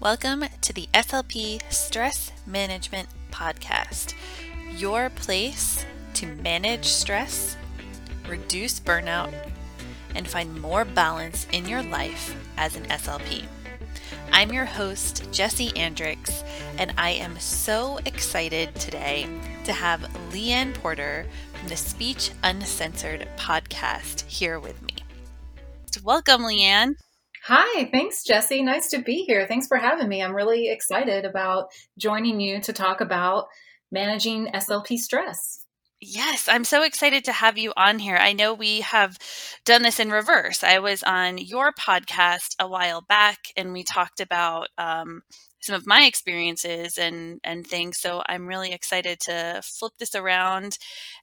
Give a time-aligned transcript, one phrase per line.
[0.00, 4.14] Welcome to the SLP Stress Management Podcast,
[4.76, 7.56] your place to manage stress,
[8.28, 9.34] reduce burnout,
[10.14, 13.46] and find more balance in your life as an SLP.
[14.30, 16.44] I'm your host, Jesse Andricks,
[16.78, 19.26] and I am so excited today
[19.64, 24.94] to have Leanne Porter from the Speech Uncensored podcast here with me.
[26.04, 26.94] Welcome, Leanne.
[27.50, 28.62] Hi, thanks, Jesse.
[28.62, 29.46] Nice to be here.
[29.46, 30.22] Thanks for having me.
[30.22, 33.46] I'm really excited about joining you to talk about
[33.90, 35.64] managing SLP stress.
[35.98, 38.18] Yes, I'm so excited to have you on here.
[38.18, 39.16] I know we have
[39.64, 40.62] done this in reverse.
[40.62, 45.22] I was on your podcast a while back, and we talked about um,
[45.60, 47.98] some of my experiences and and things.
[47.98, 50.76] So I'm really excited to flip this around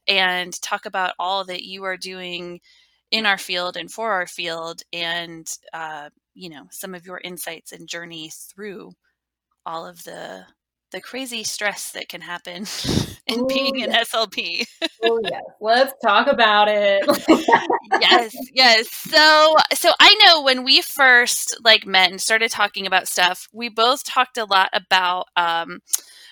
[0.08, 2.58] and talk about all that you are doing
[3.10, 7.72] in our field and for our field and uh, you know some of your insights
[7.72, 8.92] and journey through
[9.64, 10.44] all of the
[10.92, 12.66] the crazy stress that can happen
[13.26, 14.66] in Ooh, being an SLP.
[15.02, 17.04] oh yes, let's talk about it.
[18.00, 18.90] yes, yes.
[18.90, 23.68] So, so I know when we first like met and started talking about stuff, we
[23.68, 25.80] both talked a lot about um,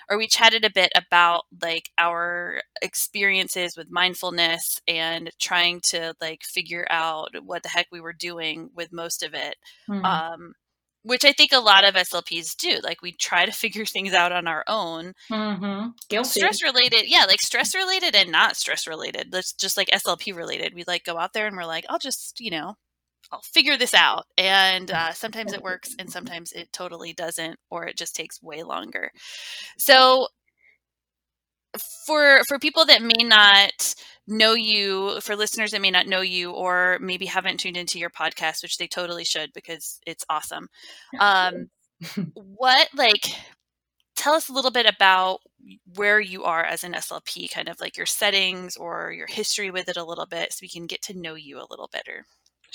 [0.09, 6.43] or we chatted a bit about like our experiences with mindfulness and trying to like
[6.43, 9.57] figure out what the heck we were doing with most of it.
[9.89, 10.05] Mm-hmm.
[10.05, 10.55] Um,
[11.05, 12.79] which I think a lot of SLPs do.
[12.83, 15.13] Like we try to figure things out on our own.
[15.31, 15.89] Mm-hmm.
[16.09, 16.41] Guilty.
[16.41, 19.29] Stress related, yeah, like stress related and not stress related.
[19.31, 20.75] That's just like SLP related.
[20.75, 22.77] We like go out there and we're like, I'll just, you know,
[23.35, 24.27] I'll figure this out.
[24.39, 28.63] And uh, sometimes it works and sometimes it totally doesn't, or it just takes way
[28.63, 29.11] longer.
[29.77, 30.29] So
[32.07, 33.95] for for people that may not
[34.29, 38.11] know you for listeners that may not know you or maybe haven't tuned into your
[38.11, 40.69] podcast which they totally should because it's awesome
[41.19, 41.69] um
[42.35, 43.27] what like
[44.15, 45.41] tell us a little bit about
[45.97, 49.89] where you are as an slp kind of like your settings or your history with
[49.89, 52.25] it a little bit so we can get to know you a little better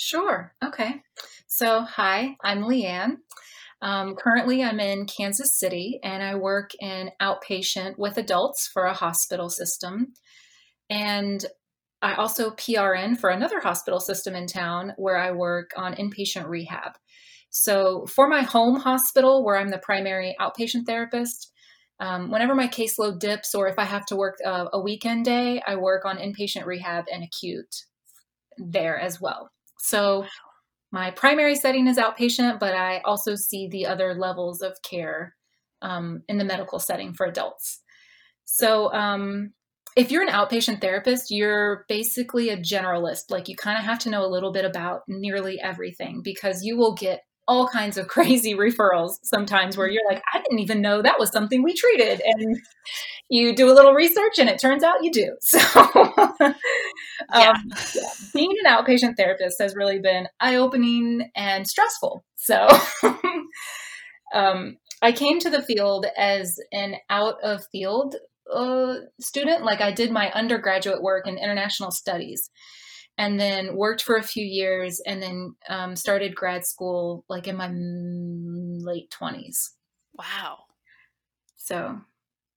[0.02, 0.54] Sure.
[0.64, 1.02] Okay.
[1.46, 3.16] So, hi, I'm Leanne.
[3.82, 8.94] Um, currently, I'm in Kansas City and I work in outpatient with adults for a
[8.94, 10.14] hospital system.
[10.88, 11.44] And
[12.00, 16.92] I also PRN for another hospital system in town where I work on inpatient rehab.
[17.50, 21.52] So, for my home hospital, where I'm the primary outpatient therapist,
[22.00, 25.60] um, whenever my caseload dips or if I have to work a, a weekend day,
[25.66, 27.84] I work on inpatient rehab and acute
[28.56, 29.50] there as well.
[29.82, 30.26] So
[30.92, 35.34] my primary setting is outpatient, but I also see the other levels of care
[35.82, 37.80] um, in the medical setting for adults.
[38.44, 39.52] So um,
[39.96, 43.30] if you're an outpatient therapist, you're basically a generalist.
[43.30, 46.76] Like you kind of have to know a little bit about nearly everything because you
[46.76, 51.02] will get all kinds of crazy referrals sometimes where you're like, I didn't even know
[51.02, 52.22] that was something we treated.
[52.24, 52.56] And
[53.28, 55.36] you do a little research and it turns out you do.
[55.50, 55.58] So,
[57.32, 57.52] um, yeah.
[58.32, 62.24] being an outpatient therapist has really been eye opening and stressful.
[62.36, 62.68] So,
[64.34, 68.16] um, I came to the field as an out of field
[68.52, 69.64] uh, student.
[69.64, 72.48] Like I did my undergraduate work in international studies
[73.20, 77.54] and then worked for a few years and then um, started grad school like in
[77.54, 79.74] my late 20s.
[80.16, 80.64] Wow.
[81.56, 82.00] So,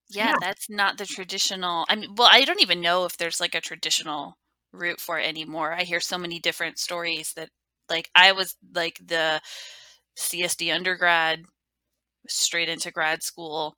[0.09, 1.85] yeah, yeah, that's not the traditional.
[1.89, 4.37] I mean, well, I don't even know if there's like a traditional
[4.71, 5.73] route for it anymore.
[5.73, 7.49] I hear so many different stories that,
[7.89, 9.41] like, I was like the
[10.17, 11.43] CSD undergrad
[12.27, 13.75] straight into grad school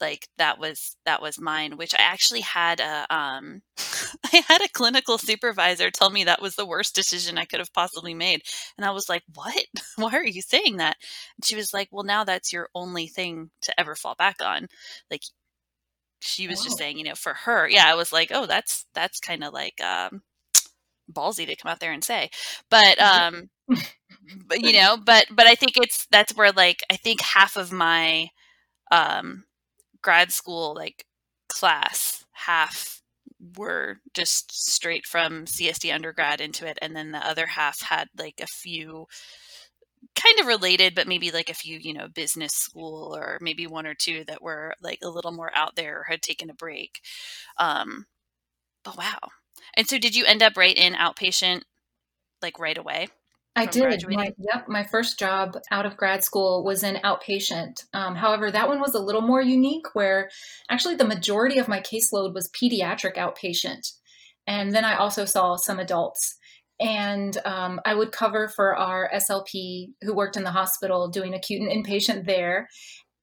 [0.00, 3.62] like that was that was mine which i actually had a um
[4.32, 7.72] i had a clinical supervisor tell me that was the worst decision i could have
[7.72, 8.42] possibly made
[8.76, 9.64] and i was like what?
[9.96, 10.96] Why are you saying that?
[11.36, 14.68] And she was like well now that's your only thing to ever fall back on.
[15.10, 15.22] Like
[16.20, 16.64] she was oh.
[16.64, 19.52] just saying you know for her yeah i was like oh that's that's kind of
[19.52, 20.22] like um
[21.12, 22.30] ballsy to come out there and say.
[22.70, 23.50] But um
[24.46, 27.72] but you know but but i think it's that's where like i think half of
[27.72, 28.28] my
[28.90, 29.44] um
[30.02, 31.04] grad school like
[31.48, 33.01] class half
[33.56, 38.40] were just straight from CSD undergrad into it and then the other half had like
[38.40, 39.06] a few
[40.14, 43.86] kind of related but maybe like a few you know business school or maybe one
[43.86, 47.00] or two that were like a little more out there or had taken a break.
[47.58, 48.06] Um
[48.84, 49.18] but wow.
[49.76, 51.62] And so did you end up right in outpatient
[52.42, 53.08] like right away
[53.54, 54.04] I did.
[54.08, 57.84] My, yep, my first job out of grad school was in outpatient.
[57.92, 60.30] Um, however, that one was a little more unique, where
[60.70, 63.92] actually the majority of my caseload was pediatric outpatient,
[64.46, 66.38] and then I also saw some adults.
[66.80, 71.60] and um, I would cover for our SLP who worked in the hospital doing acute
[71.62, 72.68] and inpatient there.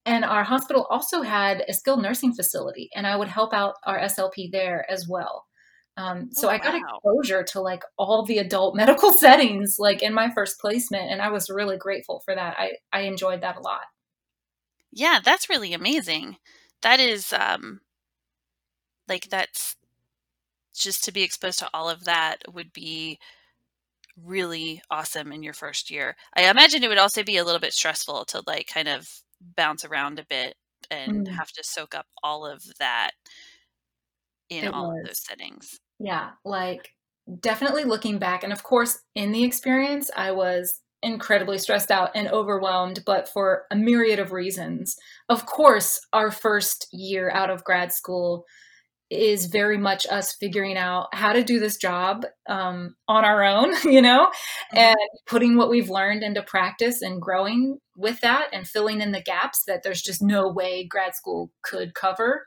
[0.06, 4.00] And our hospital also had a skilled nursing facility, and I would help out our
[4.00, 5.46] SLP there as well.
[6.00, 7.02] Um, so Oh, I got wow.
[7.04, 11.30] exposure to like all the adult medical settings, like in my first placement, and I
[11.32, 12.56] was really grateful for that.
[12.60, 13.82] I I enjoyed that a lot.
[14.92, 16.38] Yeah, that's really amazing.
[16.82, 17.82] That is um
[19.08, 19.76] like that's
[20.76, 23.20] just to be exposed to all of that would be
[24.18, 26.16] really awesome in your first year.
[26.36, 29.10] I imagine it would also be a little bit stressful to like kind of
[29.56, 30.56] bounce around a bit
[30.92, 33.12] and Mm, have to soak up all of that
[34.50, 35.80] in it all of those settings.
[36.00, 36.90] Yeah, like
[37.42, 42.28] definitely looking back, and of course, in the experience, I was incredibly stressed out and
[42.28, 44.98] overwhelmed, but for a myriad of reasons.
[45.30, 48.46] Of course, our first year out of grad school
[49.12, 53.74] is very much us figuring out how to do this job um, on our own,
[53.86, 54.32] you know,
[54.74, 54.80] Mhm.
[54.80, 54.98] and
[55.28, 59.64] putting what we've learned into practice and growing with that and filling in the gaps
[59.68, 62.46] that there's just no way grad school could cover.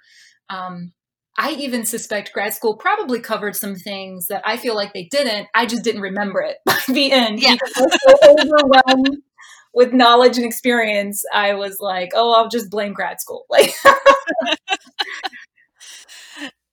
[0.51, 0.93] Um,
[1.39, 5.49] I even suspect grad school probably covered some things that I feel like they didn't.
[5.55, 7.57] I just didn't remember it by the end Yeah.
[7.77, 9.19] I was so overwhelmed
[9.75, 11.25] with knowledge and experience.
[11.33, 13.47] I was like, oh, I'll just blame grad school.
[13.51, 13.75] Like,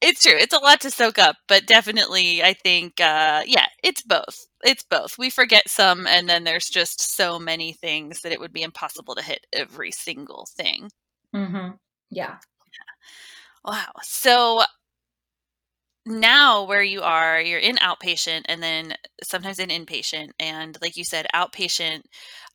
[0.01, 0.35] It's true.
[0.37, 4.47] It's a lot to soak up, but definitely I think uh yeah, it's both.
[4.63, 5.17] It's both.
[5.17, 9.15] We forget some and then there's just so many things that it would be impossible
[9.15, 10.89] to hit every single thing.
[11.33, 11.71] hmm
[12.09, 12.37] yeah.
[13.63, 13.91] Wow.
[14.03, 14.63] So
[16.05, 20.29] now where you are, you're in outpatient and then sometimes in inpatient.
[20.39, 22.01] And like you said, outpatient,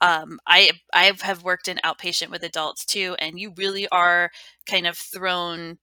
[0.00, 4.30] um, I I have worked in outpatient with adults too, and you really are
[4.66, 5.78] kind of thrown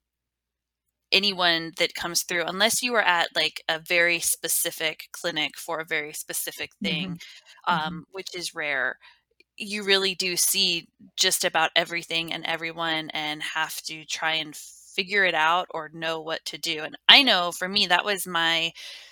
[1.12, 5.86] anyone that comes through, unless you are at like a very specific clinic for a
[5.86, 7.14] very specific hmm thing,
[7.70, 8.98] hmm um, which is rare.
[9.58, 14.56] You really do see just about everything and everyone and have to try and
[14.96, 16.84] figure it out or know what to do.
[16.84, 18.72] And I know for me, that was my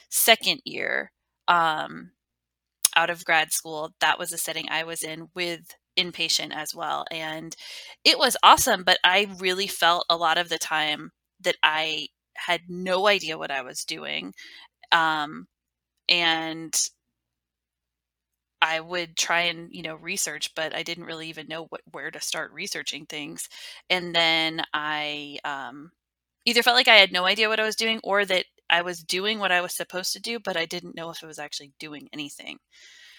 [0.10, 1.12] second year
[1.48, 2.12] um,
[2.96, 3.92] out of grad school.
[4.02, 5.62] That was a setting I was in with
[5.98, 7.06] inpatient as well.
[7.12, 7.56] And
[8.04, 11.12] it was awesome, but I really felt a lot of the time
[11.42, 14.34] that I had no idea what I was doing.
[14.92, 15.48] Um,
[16.10, 16.74] and
[18.62, 22.12] I would try and, you know, research, but I didn't really even know what where
[22.12, 23.48] to start researching things.
[23.90, 25.92] And then I um,
[26.46, 29.04] either felt like I had no idea what I was doing or that I was
[29.04, 31.74] doing what I was supposed to do, but I didn't know if I was actually
[31.80, 32.60] doing anything.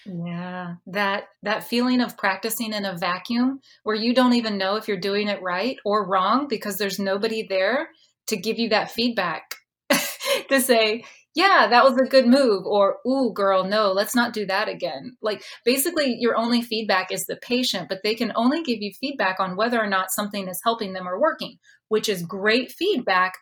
[0.05, 4.87] Yeah, that that feeling of practicing in a vacuum where you don't even know if
[4.87, 7.89] you're doing it right or wrong because there's nobody there
[8.27, 9.55] to give you that feedback
[10.49, 11.03] to say,
[11.35, 15.17] "Yeah, that was a good move," or "Ooh, girl, no, let's not do that again."
[15.21, 19.39] Like basically your only feedback is the patient, but they can only give you feedback
[19.39, 21.57] on whether or not something is helping them or working,
[21.89, 23.33] which is great feedback,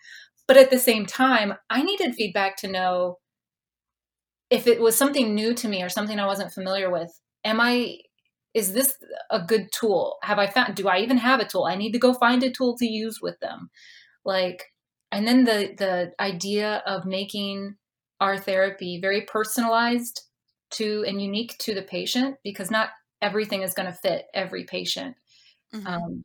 [0.47, 3.17] but at the same time, I needed feedback to know
[4.49, 7.11] if it was something new to me or something I wasn't familiar with,
[7.45, 7.97] am I
[8.55, 8.95] is this
[9.29, 10.17] a good tool?
[10.23, 11.65] Have I found do I even have a tool?
[11.65, 13.69] I need to go find a tool to use with them.
[14.25, 14.63] Like
[15.11, 17.75] and then the the idea of making
[18.21, 20.21] our therapy very personalized
[20.71, 22.89] to and unique to the patient because not
[23.21, 25.15] everything is going to fit every patient
[25.71, 26.23] hmm um,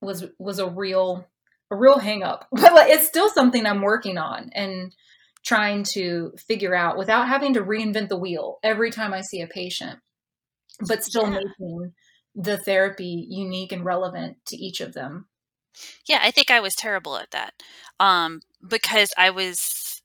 [0.00, 1.26] was was a real
[1.70, 4.94] a real hang up but like, it's still something i'm working on and
[5.44, 9.46] trying to figure out without having to reinvent the wheel every time i see a
[9.46, 10.00] patient
[10.88, 11.30] but still Yeah.
[11.30, 11.94] making
[12.34, 15.28] the therapy unique and relevant to each of them
[16.06, 17.54] Yeah, I think I was terrible at that.
[17.98, 20.02] Um, because I was,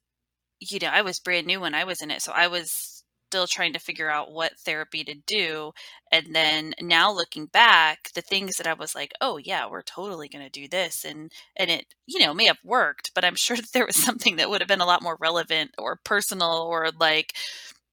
[0.60, 2.22] you know, I was brand new when I was in it.
[2.22, 5.72] So I was still trying to figure out what therapy to do.
[6.12, 10.28] And then now looking back, the things that I was like, oh yeah, we're totally
[10.28, 11.04] going to do this.
[11.04, 14.36] And, and it, you know, may have worked, but I'm sure that there was something
[14.36, 17.34] that would have been a lot more relevant or personal or like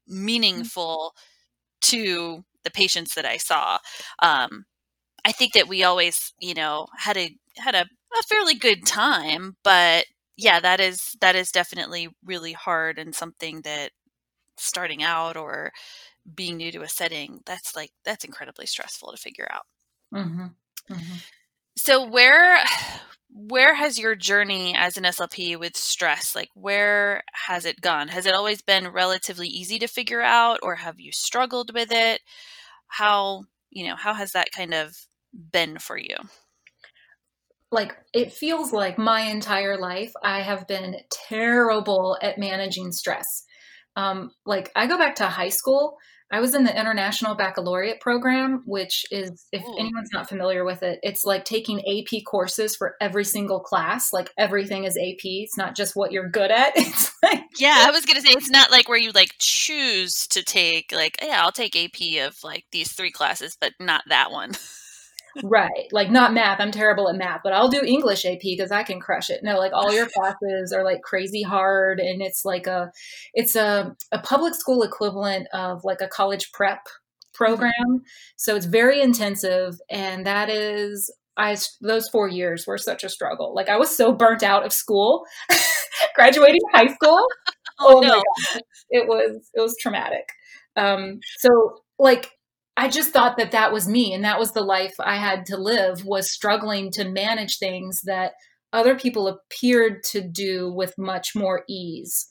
[0.07, 1.15] meaningful
[1.81, 3.77] to the patients that I saw.
[4.21, 4.65] Um,
[5.25, 9.55] I think that we always, you know, had a had a, a fairly good time,
[9.63, 10.05] but
[10.37, 13.91] yeah, that is that is definitely really hard and something that
[14.57, 15.71] starting out or
[16.35, 19.63] being new to a setting, that's like that's incredibly stressful to figure out.
[20.11, 20.47] hmm
[20.89, 21.17] hmm
[21.77, 22.63] So where
[23.35, 28.07] where has your journey as an SLP with stress like where has it gone?
[28.09, 32.21] Has it always been relatively easy to figure out or have you struggled with it?
[32.87, 34.95] How, you know, how has that kind of
[35.33, 36.15] been for you?
[37.71, 40.95] like it feels like my entire life i have been
[41.27, 43.45] terrible at managing stress
[43.95, 45.97] Um, like I go back to high school.
[46.31, 49.77] I was in the International Baccalaureate program, which is, if Ooh.
[49.77, 54.11] anyone's not familiar with it, it's like taking AP courses for every single class.
[54.11, 55.21] Like everything is AP.
[55.23, 56.73] It's not just what you're good at.
[56.77, 60.43] It's like Yeah, I was gonna say it's not like where you like choose to
[60.43, 64.53] take like, yeah, I'll take AP of like these three classes, but not that one.
[65.43, 66.59] right, like not math.
[66.59, 69.41] I'm terrible at math, but I'll do English AP because I can crush it.
[69.43, 72.91] No, like all your classes are like crazy hard, and it's like a,
[73.33, 76.79] it's a a public school equivalent of like a college prep
[77.33, 78.03] program.
[78.35, 83.53] So it's very intensive, and that is I those four years were such a struggle.
[83.55, 85.23] Like I was so burnt out of school,
[86.15, 87.25] graduating high school.
[87.79, 88.21] Oh, Oh no.
[88.91, 90.29] it was it was traumatic.
[90.75, 91.49] Um, so
[91.97, 92.29] like
[92.75, 95.57] I just thought that that was me, and that was the life I had to
[95.57, 96.05] live.
[96.05, 98.33] Was struggling to manage things that
[98.71, 102.29] other people appeared to do with much more ease.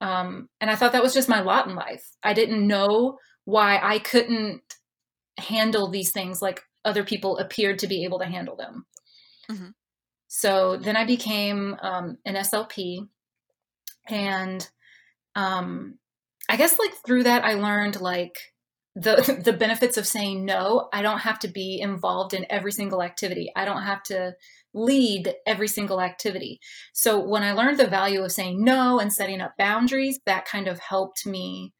[0.00, 2.04] Um, and I thought that was just my lot in life.
[2.22, 4.62] I didn't know why I couldn't
[5.38, 8.86] handle these things like other people appeared to be able to handle them.
[9.50, 9.74] Mhm.
[10.28, 13.08] So then I became um, an SLP,
[14.08, 14.68] and
[15.34, 15.98] um,
[16.48, 18.36] I guess like through that I learned like
[19.00, 20.88] the the benefits of saying no.
[20.92, 23.50] I don't have to be involved in every single activity.
[23.56, 24.34] I don't have to
[24.74, 26.60] lead every single activity.
[26.92, 30.68] So when I learned the value of saying no and setting up boundaries, that kind
[30.68, 31.72] of helped me.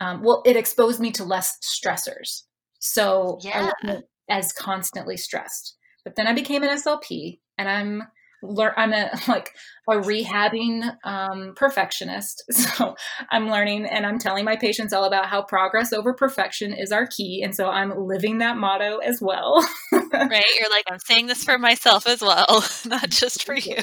[0.00, 2.42] Um, well, it exposed me to less stressors.
[2.80, 3.70] So I Yeah.
[3.84, 5.76] wasn't as constantly stressed.
[6.04, 8.02] But then I became an SLP, and I'm
[8.42, 9.54] lear- I'm a like
[9.88, 12.44] a rehabbing um, perfectionist.
[12.52, 12.94] So
[13.30, 17.06] I'm learning and I'm telling my patients all about how progress over perfection is our
[17.06, 19.66] key, and so I'm living that motto as well.
[20.12, 20.44] Right?
[20.58, 23.76] You're like, I'm saying this for myself as well, not just for you.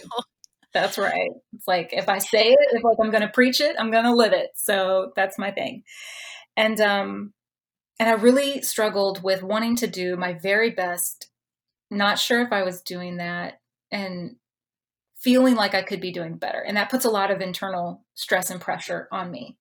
[0.73, 1.31] That's right.
[1.53, 4.03] It's like if I say it, if like I'm going to preach it, I'm going
[4.03, 4.51] to live it.
[4.55, 5.83] So that's my thing.
[6.55, 7.33] And um
[7.99, 11.29] and I really struggled with wanting to do my very best,
[11.89, 13.59] not sure if I was doing that
[13.91, 14.35] and
[15.19, 16.61] feeling like I could be doing better.
[16.61, 19.57] And that puts a lot of internal stress and pressure on me.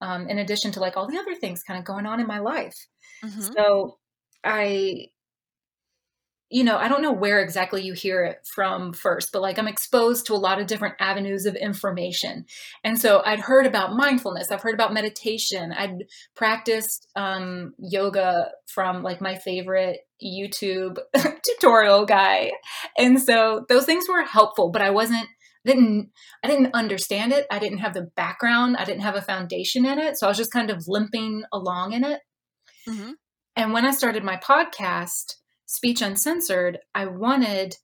[0.00, 2.38] Um, in addition to like all the other things kind of going on in my
[2.40, 2.76] life.
[3.24, 3.56] Mhm.
[3.56, 3.98] So
[4.44, 5.08] I
[6.48, 9.66] you know, I don't know where exactly you hear it from first, but like I'm
[9.66, 12.44] exposed to a lot of different avenues of information.
[12.84, 16.04] And so I'd heard about mindfulness, I've heard about meditation, I'd
[16.36, 20.98] practiced um, yoga from like my favorite YouTube
[21.44, 22.52] tutorial guy.
[22.96, 25.28] And so those things were helpful, but I wasn't
[25.64, 26.10] didn't
[26.44, 27.44] I didn't understand it.
[27.50, 28.76] I didn't have the background.
[28.76, 30.16] I didn't have a foundation in it.
[30.16, 32.20] So I was just kind of limping along in it.
[32.88, 33.14] Mhm.
[33.56, 35.34] And when I started my podcast,
[35.66, 37.76] Speech Uncensored, I wanted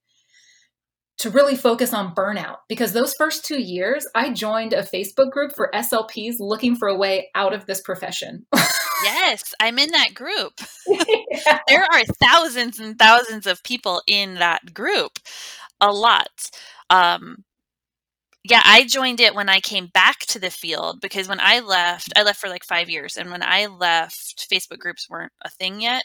[1.19, 5.53] to really focus on burnout because those first two years, I joined a Facebook group
[5.55, 8.47] for SLPs looking for a way out of this profession.
[9.05, 10.53] Yes, I'm in that group.
[10.87, 11.59] Yeah.
[11.69, 15.19] There are thousands and thousands of people in that group.
[15.81, 16.51] A lot.
[16.89, 17.45] Um,
[18.45, 22.13] yeah, I joined it when I came back to the field because when I left,
[22.17, 25.81] I left for like five years, and when I left, Facebook groups weren't a thing
[25.81, 26.05] yet.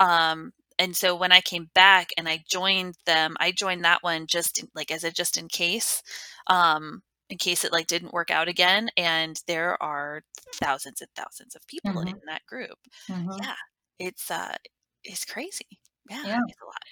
[0.00, 4.26] Um, and so when I came back and I joined them, I joined that one
[4.26, 6.02] just in, like as a just in case,
[6.48, 8.90] um, in case it like didn't work out again.
[8.96, 10.22] And there are
[10.62, 12.20] thousands and thousands of people Mhm.
[12.20, 12.78] in that group.
[13.08, 13.44] Mhm.
[13.44, 13.56] Yeah,
[13.98, 14.56] it's uh,
[15.04, 15.80] it's crazy.
[16.10, 16.40] Yeah, Yeah.
[16.46, 16.82] it's a lot.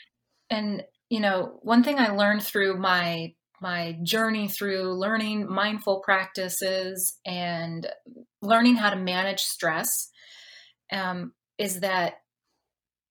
[0.51, 7.21] And you know, one thing I learned through my my journey through learning mindful practices
[7.25, 7.87] and
[8.41, 10.11] learning how to manage stress
[10.93, 12.17] um, is that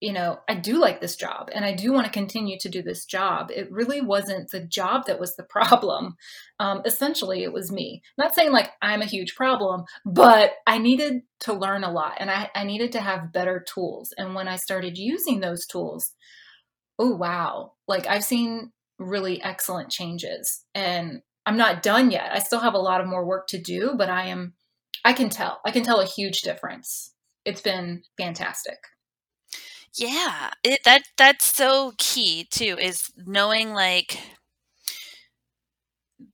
[0.01, 2.81] you know I do like this job and I do want to continue to do
[2.81, 3.51] this job.
[3.51, 6.15] It really wasn't the job that was the problem.
[6.59, 8.01] Um, essentially, it was me.
[8.17, 12.29] Not saying like I'm a huge problem, but I needed to learn a lot and
[12.29, 14.13] I, I needed to have better tools.
[14.17, 16.11] And when I started using those tools,
[17.01, 22.59] oh wow like i've seen really excellent changes and i'm not done yet i still
[22.59, 24.53] have a lot of more work to do but i am
[25.03, 28.77] i can tell i can tell a huge difference it's been fantastic
[29.95, 34.19] Yeah, it that that's so key too is knowing like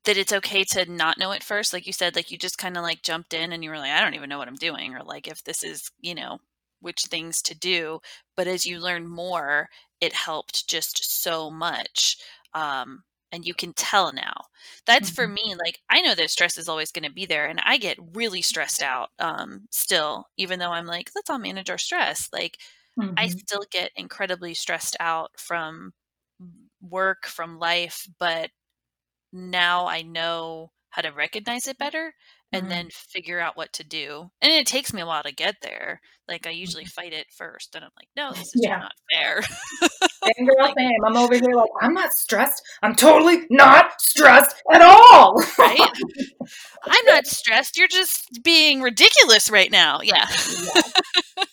[0.06, 1.74] that it's okay to not know at first.
[1.74, 3.92] Like you said, like you just kind of like jumped in and you were like,
[3.92, 6.40] I don't even know what I'm doing, or like if this is, you know,
[6.82, 8.00] which things to do.
[8.36, 9.70] But as you learn more,
[10.02, 12.18] it helped just so much.
[12.54, 14.46] Um, and you can tell now.
[14.86, 15.28] That's for Mhm.
[15.28, 17.98] me, like I know that stress is always going to be there, and I get
[18.14, 22.30] really stressed out um, still, even though I'm like, let's all manage our stress.
[22.34, 22.58] Like
[23.00, 23.40] I Mhm.
[23.40, 25.94] still get incredibly stressed out from
[26.82, 28.52] work, from life, but
[29.32, 32.14] now I know how to recognize it better
[32.54, 32.70] and mm-hmm.
[32.70, 34.32] then figure out what to do.
[34.42, 36.00] And it takes me a while to get there.
[36.28, 37.02] Like I usually mm-hmm.
[37.02, 38.78] fight it first, and I'm like, no, this is yeah.
[38.78, 39.42] not fair.
[39.42, 41.06] same girl, same.
[41.06, 42.62] I'm over here like I'm not stressed.
[42.82, 45.36] I'm totally not stressed at all.
[45.58, 45.80] right?
[46.86, 47.78] I'm not stressed.
[47.78, 50.00] You're just being ridiculous right now.
[50.02, 50.26] Yeah.
[50.76, 50.82] yeah.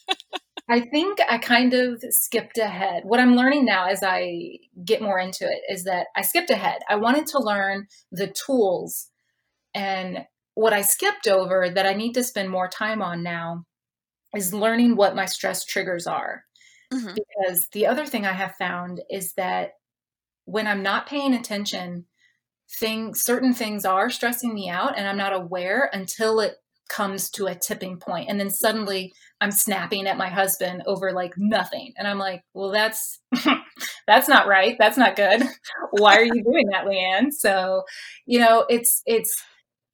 [0.68, 3.02] I think I kind of skipped ahead.
[3.04, 6.80] What I'm learning now as I get more into it is that I skipped ahead.
[6.88, 9.10] I wanted to learn the tools
[9.74, 13.64] and what I skipped over that I need to spend more time on now
[14.34, 16.44] is learning what my stress triggers are.
[16.92, 17.14] Mm-hmm.
[17.14, 19.72] Because the other thing I have found is that
[20.44, 22.06] when I'm not paying attention,
[22.78, 26.54] things certain things are stressing me out and I'm not aware until it
[26.88, 31.34] comes to a tipping point and then suddenly I'm snapping at my husband over like
[31.36, 33.20] nothing and I'm like, "Well, that's
[34.06, 34.76] that's not right.
[34.78, 35.42] That's not good.
[35.92, 37.84] Why are you doing that, Leanne?" So,
[38.26, 39.42] you know, it's it's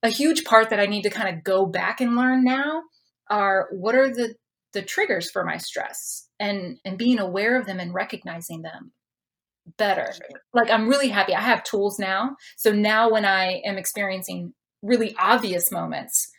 [0.03, 2.83] a huge part that I need to kind of go back and learn now
[3.29, 4.35] are what are the
[4.73, 8.91] the triggers for my stress and and being aware of them and recognizing them
[9.77, 10.11] better.
[10.53, 11.35] Like I'm really happy.
[11.35, 12.35] I have tools now.
[12.57, 16.30] So now when I am experiencing really obvious moments,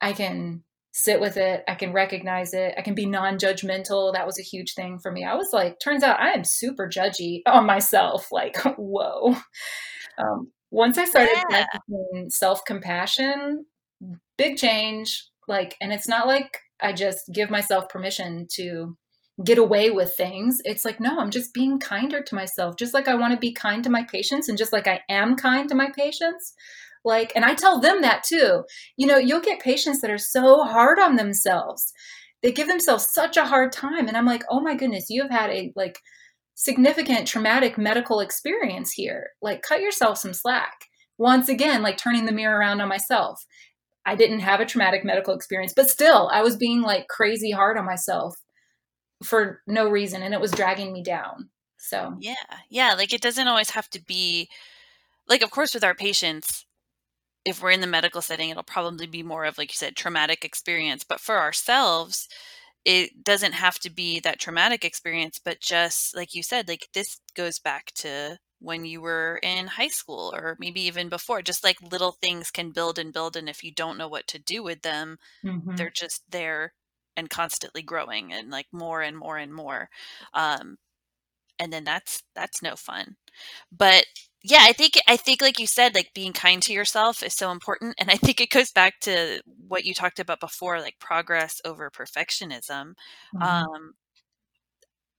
[0.00, 1.62] I can sit with it.
[1.68, 2.74] I can recognize it.
[2.76, 4.12] I can be non-judgmental.
[4.12, 5.24] That was a huge thing for me.
[5.24, 8.28] I was like, turns out I am super judgy on myself.
[8.32, 9.36] Like, whoa.
[10.18, 11.66] Um, once I started yeah.
[11.66, 13.66] practicing self compassion,
[14.38, 15.26] big change.
[15.46, 18.96] Like, and it's not like I just give myself permission to
[19.44, 20.58] get away with things.
[20.64, 23.52] It's like, no, I'm just being kinder to myself, just like I want to be
[23.52, 26.54] kind to my patients and just like I am kind to my patients.
[27.04, 28.64] Like, and I tell them that too.
[28.96, 31.92] You know, you'll get patients that are so hard on themselves.
[32.42, 34.08] They give themselves such a hard time.
[34.08, 35.98] And I'm like, oh my goodness, you have had a like
[36.54, 39.30] significant traumatic medical experience here.
[39.40, 40.74] Like, cut yourself some slack.
[41.18, 43.44] Once again, like turning the mirror around on myself.
[44.06, 47.76] I didn't have a traumatic medical experience, but still, I was being like crazy hard
[47.76, 48.34] on myself
[49.22, 51.50] for no reason and it was dragging me down.
[51.76, 52.34] So, yeah.
[52.70, 52.94] Yeah.
[52.94, 54.48] Like, it doesn't always have to be
[55.28, 56.66] like, of course, with our patients,
[57.44, 60.44] if we're in the medical setting, it'll probably be more of, like you said, traumatic
[60.44, 61.04] experience.
[61.04, 62.28] But for ourselves,
[62.84, 67.20] it doesn't have to be that traumatic experience, but just like you said, like this
[67.34, 71.42] goes back to when you were in high school or maybe even before.
[71.42, 73.36] Just like little things can build and build.
[73.36, 75.76] And if you don't know what to do with them, mm-hmm.
[75.76, 76.74] they're just there
[77.16, 79.88] and constantly growing and like more and more and more.
[80.34, 80.76] Um,
[81.58, 83.16] and then that's that's no fun.
[83.70, 84.06] But
[84.42, 87.50] yeah, I think I think like you said, like being kind to yourself is so
[87.50, 91.60] important, and I think it goes back to what you talked about before, like progress
[91.64, 92.94] over perfectionism.
[93.34, 93.42] Mm-hmm.
[93.42, 93.92] Um,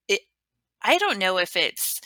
[0.07, 0.21] it,
[0.81, 2.01] I don't know if it's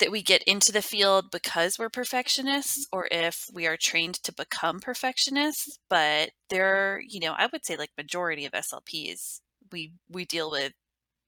[0.00, 4.32] that we get into the field because we're perfectionists or if we are trained to
[4.32, 10.24] become perfectionists but there you know i would say like majority of slps we we
[10.24, 10.72] deal with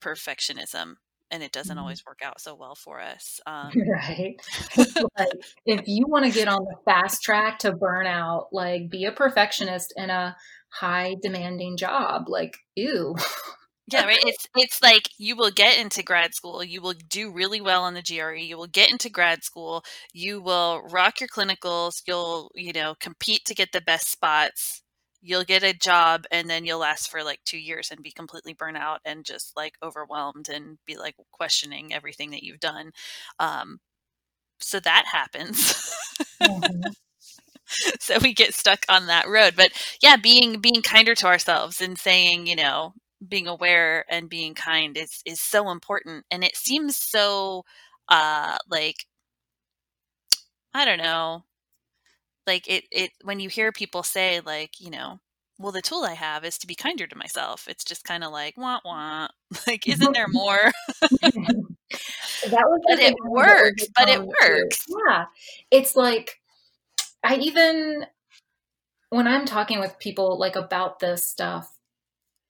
[0.03, 0.97] perfectionism
[1.31, 1.83] and it doesn't mm-hmm.
[1.83, 3.41] always work out so well for us.
[3.57, 4.35] Um, right.
[5.19, 5.29] like,
[5.67, 9.95] if you want to get on the fast track to burnout, like be a perfectionist
[9.97, 10.37] in a
[10.69, 12.29] high demanding job.
[12.29, 13.15] Like, ew.
[13.93, 14.19] yeah, right.
[14.25, 17.95] It's it's like you will get into grad school, you will do really well on
[17.95, 22.73] the GRE, you will get into grad school, you will rock your clinicals, you'll, you
[22.73, 24.83] know, compete to get the best spots
[25.27, 28.55] you'll get a job and then you'll last for like two years and be completely
[28.55, 32.93] burnt out and just like overwhelmed and be like questioning everything that you've done
[33.41, 33.81] um,
[34.61, 35.75] so that happens
[36.41, 36.91] mm-hmm.
[38.01, 41.99] so we get stuck on that road but yeah being being kinder to ourselves and
[41.99, 42.93] saying you know
[43.27, 47.65] being aware and being kind is is so important and it seems so
[48.09, 49.07] uh like
[50.73, 51.43] i don't know
[52.47, 55.19] like it it when you hear people say like you know
[55.59, 57.67] well the tool i have is to be kinder to myself.
[57.69, 59.29] It's just kind of like wah wah.
[59.67, 60.73] Like isn't there more?
[61.21, 64.87] That was but it works but it works.
[65.09, 65.27] Yeah.
[65.71, 66.41] It's like
[67.25, 68.07] i even
[69.11, 71.71] when i'm talking with people like about this stuff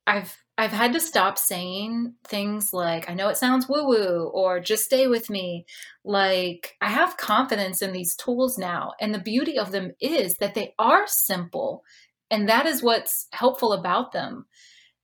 [0.07, 4.59] i've I've had to stop saying things like, I know it sounds woo woo, or
[4.59, 5.67] just stay with me.
[6.03, 8.93] Like, I have confidence in these tools now.
[9.01, 11.85] And the beauty of them is that they are simple.
[12.31, 14.47] And that is what's helpful about them.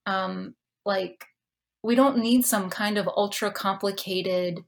[0.06, 0.54] Um,
[0.86, 1.26] like,
[1.82, 4.64] we don't need some kind of ultra complicated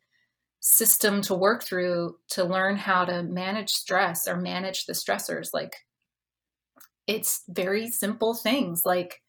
[0.61, 5.49] system to work through to learn how to manage stress or manage the stressors.
[5.55, 5.77] Like,
[7.07, 9.21] it's very simple things like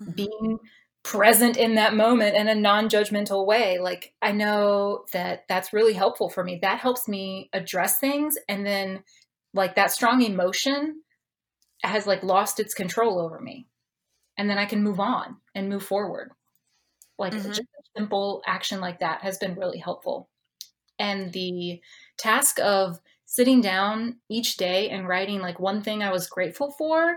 [0.00, 0.12] mm-hmm.
[0.12, 0.58] being
[1.06, 6.28] present in that moment in a non-judgmental way like i know that that's really helpful
[6.28, 9.02] for me that helps me address things and then
[9.54, 11.02] like that strong emotion
[11.82, 13.66] has like lost its control over me.
[14.38, 16.30] And then I can move on and move forward.
[17.18, 17.48] Like mm-hmm.
[17.48, 20.28] just a simple action like that has been really helpful.
[20.98, 21.80] And the
[22.18, 27.16] task of sitting down each day and writing like one thing I was grateful for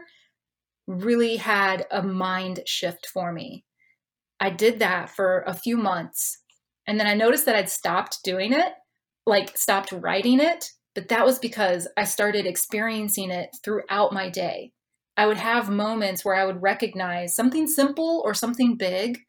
[0.88, 3.64] really had a mind shift for me.
[4.40, 6.40] I did that for a few months
[6.88, 8.74] and then I noticed that I'd stopped doing it,
[9.26, 14.72] like stopped writing it, but that was because I started experiencing it throughout my day.
[15.16, 19.20] I would have moments where I would recognize something simple or something big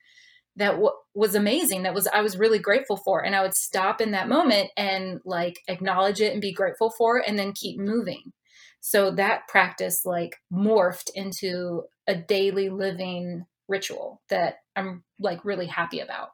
[0.57, 4.01] that w- was amazing that was I was really grateful for and I would stop
[4.01, 7.79] in that moment and like acknowledge it and be grateful for it and then keep
[7.79, 8.33] moving.
[8.81, 16.01] So that practice like morphed into a daily living ritual that I'm like really happy
[16.01, 16.31] about.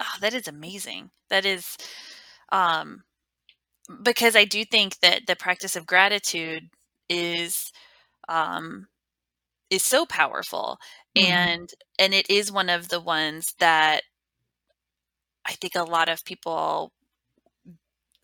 [0.00, 1.10] Oh, that is amazing.
[1.30, 1.76] That is
[2.50, 3.04] um
[4.02, 6.70] because I do think that the practice of gratitude
[7.08, 7.70] is
[8.28, 8.86] um
[9.70, 10.78] is so powerful
[11.16, 11.30] mm-hmm.
[11.30, 14.02] and and it is one of the ones that
[15.46, 16.92] I think a lot of people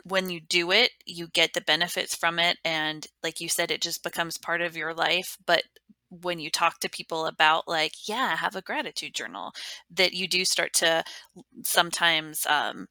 [0.05, 3.83] when you do it, you get the benefits from it and like you said it
[3.83, 5.63] just becomes part of your life, but
[6.11, 9.53] when you talk to people about like yeah have a gratitude journal
[9.91, 11.05] that you do start to
[11.63, 12.87] sometimes um,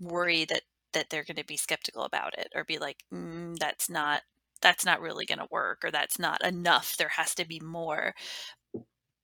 [0.00, 3.90] worry that that they're going to be skeptical about it or be like mm, that's
[3.90, 4.22] not
[4.62, 8.14] that's not really going to work or that's not enough there has to be more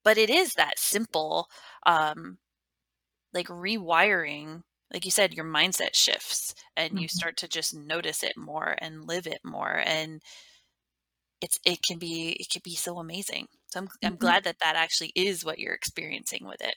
[0.05, 1.49] but it is that simple
[1.87, 2.39] um
[3.33, 6.99] like rewiring like you said your mindset shifts and mm-hmm.
[6.99, 10.21] you start to just notice it more and live it more and
[11.43, 13.49] it's it can be it can be so amazing.
[13.67, 14.19] So I'm I'm mm-hmm.
[14.19, 16.77] glad that that actually is what you're experiencing with it.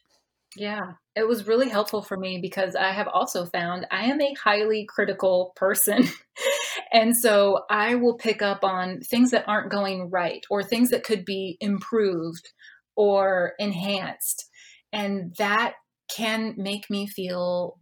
[0.58, 4.34] Yeah, it was really helpful for me because I have also found I am a
[4.34, 6.08] highly critical person.
[6.94, 11.04] and so I will pick up on things that aren't going right or things that
[11.04, 12.50] could be improved
[12.96, 14.46] or enhanced.
[14.94, 15.74] And that
[16.10, 17.78] can make me feel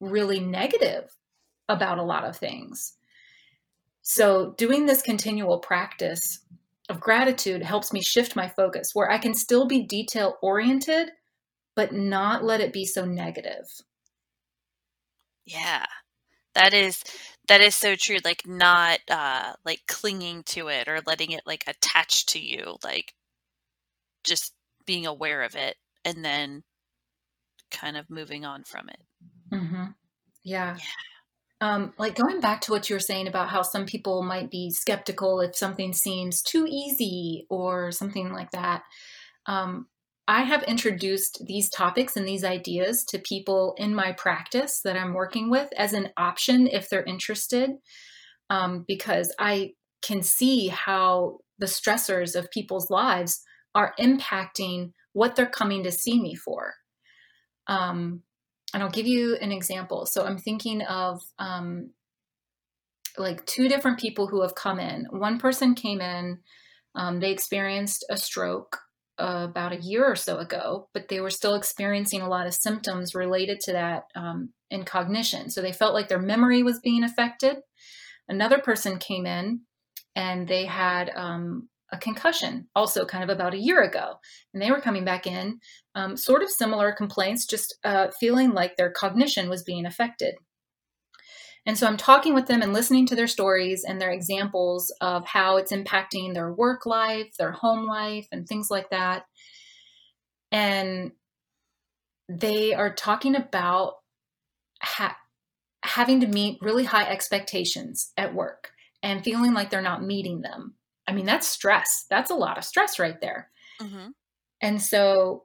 [0.00, 1.04] really negative
[1.70, 2.94] about a lot of things.
[4.12, 6.40] So, doing this continual practice
[6.88, 11.12] of gratitude helps me shift my focus where I can still be detail oriented,
[11.76, 13.62] but not let it be so negative.
[15.46, 15.86] Yeah.
[16.56, 17.04] That is
[17.46, 21.62] that is so true like not uh like clinging to it or letting it like
[21.68, 23.14] attach to you like
[24.24, 24.54] just
[24.86, 26.64] being aware of it and then
[27.70, 29.00] kind of moving on from it.
[29.52, 29.84] hmm
[30.42, 30.74] Yeah.
[30.76, 31.09] yeah.
[31.62, 34.70] Um, like going back to what you were saying about how some people might be
[34.70, 38.82] skeptical if something seems too easy or something like that.
[39.44, 39.86] Um,
[40.26, 45.12] I have introduced these topics and these ideas to people in my practice that I'm
[45.12, 47.72] working with as an option if they're interested,
[48.48, 53.42] um, because I can see how the stressors of people's lives
[53.74, 56.74] are impacting what they're coming to see me for.
[57.66, 58.22] Um,
[58.72, 60.06] and I'll give you an example.
[60.06, 61.90] So I'm thinking of um,
[63.18, 65.06] like two different people who have come in.
[65.10, 66.38] One person came in,
[66.94, 68.78] um, they experienced a stroke
[69.18, 72.54] uh, about a year or so ago, but they were still experiencing a lot of
[72.54, 75.50] symptoms related to that um, in cognition.
[75.50, 77.58] So they felt like their memory was being affected.
[78.28, 79.60] Another person came in
[80.14, 84.14] and they had um, a concussion, also kind of about a year ago.
[84.52, 85.60] And they were coming back in,
[85.94, 90.34] um, sort of similar complaints, just uh, feeling like their cognition was being affected.
[91.66, 95.26] And so I'm talking with them and listening to their stories and their examples of
[95.26, 99.24] how it's impacting their work life, their home life, and things like that.
[100.50, 101.12] And
[102.28, 103.94] they are talking about
[104.82, 105.16] ha-
[105.84, 108.70] having to meet really high expectations at work
[109.02, 110.74] and feeling like they're not meeting them
[111.06, 112.06] I mean, that's stress.
[112.08, 113.50] That's a lot of stress right there.
[113.80, 114.08] Mm-hmm.
[114.60, 115.44] And so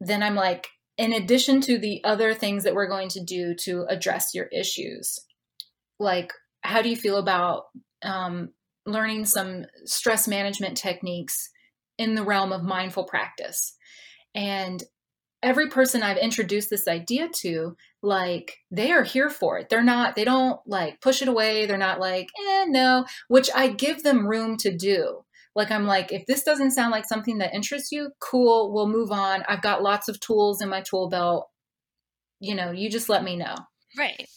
[0.00, 3.86] then I'm like, in addition to the other things that we're going to do to
[3.88, 5.18] address your issues,
[5.98, 7.64] like, how do you feel about
[8.02, 8.50] um,
[8.86, 11.50] learning some stress management techniques
[11.98, 13.74] in the realm of mindful practice?
[14.34, 14.82] And
[15.42, 19.68] every person I've introduced this idea to, like they are here for it.
[19.68, 21.66] They're not, they don't like push it away.
[21.66, 25.24] They're not like, eh, no, which I give them room to do.
[25.54, 29.12] Like, I'm like, if this doesn't sound like something that interests you, cool, we'll move
[29.12, 29.44] on.
[29.46, 31.48] I've got lots of tools in my tool belt.
[32.40, 33.54] You know, you just let me know.
[33.96, 34.28] Right.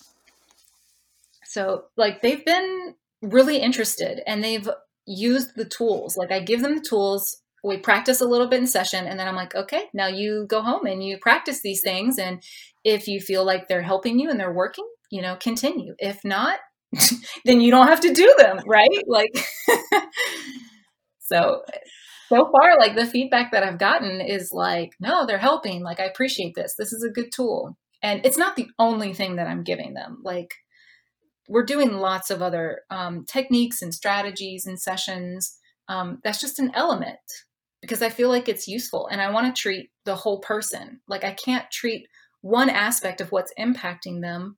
[1.46, 4.70] So, like, they've been really interested and they've
[5.06, 6.18] used the tools.
[6.18, 9.28] Like, I give them the tools we practice a little bit in session and then
[9.28, 12.43] i'm like okay now you go home and you practice these things and
[12.84, 15.95] if you feel like they're helping you and they're working you know continue.
[15.97, 16.60] If not
[17.45, 19.04] then you don't have to do them right?
[19.08, 19.32] Like
[21.19, 21.63] so
[22.30, 25.84] so far like the feedback that i've gotten is like no they're helping.
[25.84, 26.75] Like i appreciate this.
[26.78, 27.78] This is a good tool.
[28.01, 30.21] And it's not the only thing that i'm giving them.
[30.23, 30.54] Like
[31.47, 35.60] we're doing lots of other um, techniques and strategies and sessions.
[35.88, 37.19] Um, that's just an element
[37.86, 41.24] because i feel like it's useful and i want to treat the whole person like
[41.24, 42.08] i can't treat
[42.41, 44.58] one aspect of what's impacting them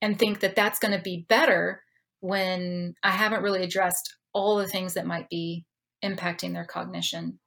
[0.00, 1.82] and think that that's going to be better
[2.20, 5.64] when i haven't really addressed all the things that might be
[6.04, 7.38] impacting their cognition.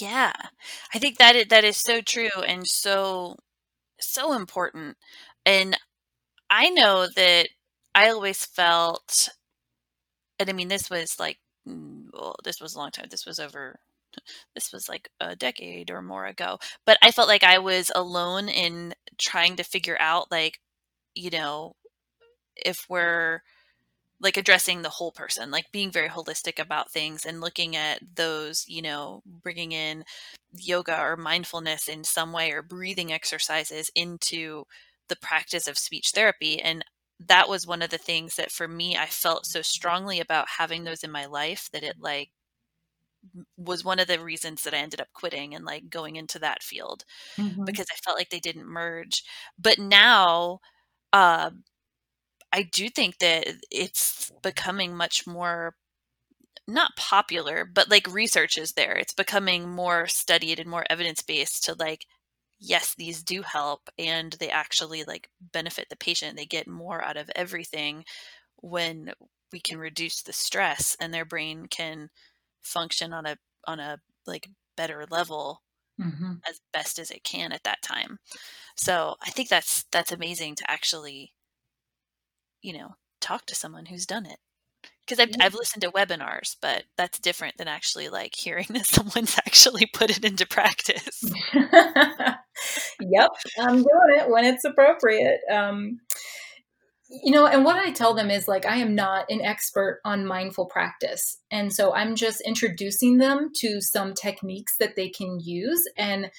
[0.00, 0.32] Yeah.
[0.92, 3.36] I think that is, that is so true and so
[4.00, 4.96] so important.
[5.46, 5.78] And
[6.50, 7.48] I know that
[7.94, 9.28] I always felt
[10.40, 11.38] and I mean this was like
[11.68, 13.06] mm, well, this was a long time.
[13.10, 13.78] This was over
[14.54, 16.58] this was like a decade or more ago.
[16.86, 20.60] But I felt like I was alone in trying to figure out like
[21.14, 21.74] you know
[22.56, 23.42] if we're
[24.20, 28.64] like addressing the whole person, like being very holistic about things and looking at those,
[28.68, 30.04] you know, bringing in
[30.56, 34.64] yoga or mindfulness in some way or breathing exercises into
[35.08, 36.60] the practice of speech therapy.
[36.60, 36.84] And
[37.28, 40.84] that was one of the things that for me, I felt so strongly about having
[40.84, 42.30] those in my life that it like
[43.56, 46.62] was one of the reasons that I ended up quitting and like going into that
[46.62, 47.04] field
[47.36, 47.64] mm-hmm.
[47.64, 49.22] because I felt like they didn't merge.
[49.58, 50.60] But now,
[51.12, 51.50] uh,
[52.52, 55.74] I do think that it's becoming much more
[56.68, 58.92] not popular, but like research is there.
[58.96, 62.06] It's becoming more studied and more evidence based to like,
[62.60, 66.36] yes, these do help and they actually like benefit the patient.
[66.36, 68.04] They get more out of everything
[68.56, 69.12] when
[69.52, 72.10] we can reduce the stress and their brain can
[72.62, 75.62] function on a on a like better level
[76.00, 76.34] mm-hmm.
[76.48, 78.18] as best as it can at that time.
[78.76, 81.32] So I think that's that's amazing to actually
[82.62, 84.38] you know, talk to someone who's done it.
[85.04, 85.44] Because I've, yeah.
[85.44, 90.16] I've listened to webinars, but that's different than actually like hearing that someone's actually put
[90.16, 91.22] it into practice.
[93.00, 95.40] yep, I'm doing it when it's appropriate.
[95.50, 96.00] Um,
[97.22, 100.26] you know, and what I tell them is like, I am not an expert on
[100.26, 101.38] mindful practice.
[101.50, 105.82] And so I'm just introducing them to some techniques that they can use.
[105.98, 106.30] And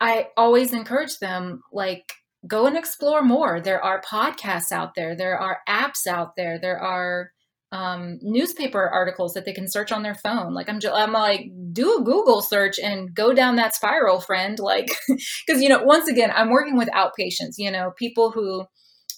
[0.00, 2.12] I always encourage them, like,
[2.46, 3.60] go and explore more.
[3.60, 7.32] There are podcasts out there, there are apps out there, there are
[7.72, 10.54] um, newspaper articles that they can search on their phone.
[10.54, 14.60] Like I'm, just, I'm like, do a Google search and go down that spiral, friend.
[14.60, 14.88] Like,
[15.46, 17.54] because you know, once again, I'm working with outpatients.
[17.58, 18.64] You know, people who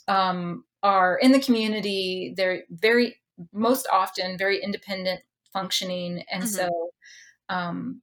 [0.09, 2.35] um, are in the community.
[2.37, 3.17] They're very,
[3.53, 5.21] most often, very independent
[5.53, 6.69] functioning, and mm-hmm.
[6.69, 6.91] so,
[7.49, 8.03] um,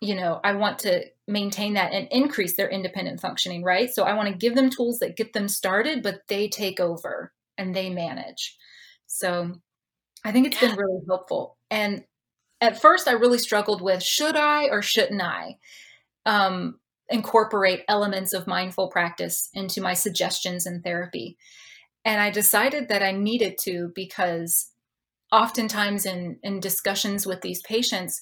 [0.00, 3.92] you know, I want to maintain that and increase their independent functioning, right?
[3.92, 7.32] So I want to give them tools that get them started, but they take over
[7.58, 8.56] and they manage.
[9.06, 9.60] So
[10.24, 11.58] I think it's been really helpful.
[11.70, 12.04] And
[12.60, 15.58] at first, I really struggled with should I or shouldn't I
[16.26, 16.78] um,
[17.10, 21.36] incorporate elements of mindful practice into my suggestions in therapy.
[22.04, 24.70] And I decided that I needed to because
[25.32, 28.20] oftentimes in, in discussions with these patients,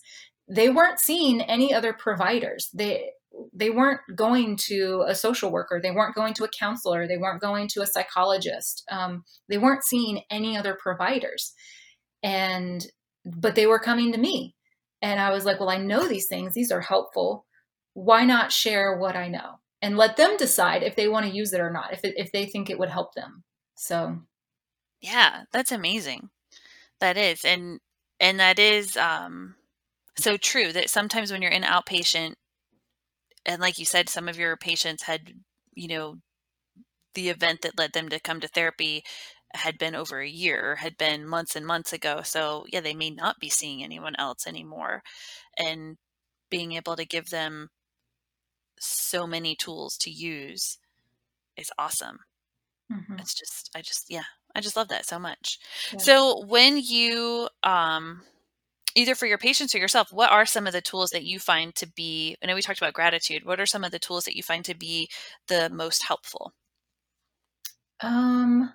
[0.48, 2.70] they weren't seeing any other providers.
[2.74, 3.10] They
[3.54, 5.78] they weren't going to a social worker.
[5.80, 7.06] They weren't going to a counselor.
[7.06, 8.82] They weren't going to a psychologist.
[8.90, 11.52] Um, they weren't seeing any other providers,
[12.22, 12.84] and
[13.24, 14.56] but they were coming to me,
[15.02, 16.54] and I was like, well, I know these things.
[16.54, 17.46] These are helpful.
[17.98, 21.52] Why not share what I know and let them decide if they want to use
[21.52, 23.42] it or not, if it, if they think it would help them.
[23.74, 24.20] So,
[25.00, 26.30] yeah, that's amazing.
[27.00, 27.80] That is, and
[28.20, 29.56] and that is um
[30.16, 32.34] so true that sometimes when you're in outpatient
[33.44, 35.32] and like you said some of your patients had
[35.74, 36.16] you know
[37.14, 39.02] the event that led them to come to therapy
[39.54, 43.10] had been over a year had been months and months ago so yeah they may
[43.10, 45.02] not be seeing anyone else anymore
[45.56, 45.96] and
[46.50, 47.68] being able to give them
[48.80, 50.78] so many tools to use
[51.56, 52.18] is awesome
[52.92, 53.18] mm-hmm.
[53.18, 55.58] it's just i just yeah i just love that so much
[55.92, 55.98] yeah.
[55.98, 58.22] so when you um
[58.98, 61.74] either for your patients or yourself, what are some of the tools that you find
[61.76, 62.36] to be?
[62.42, 63.44] I know we talked about gratitude.
[63.44, 65.08] What are some of the tools that you find to be
[65.46, 66.52] the most helpful?
[68.00, 68.72] Um,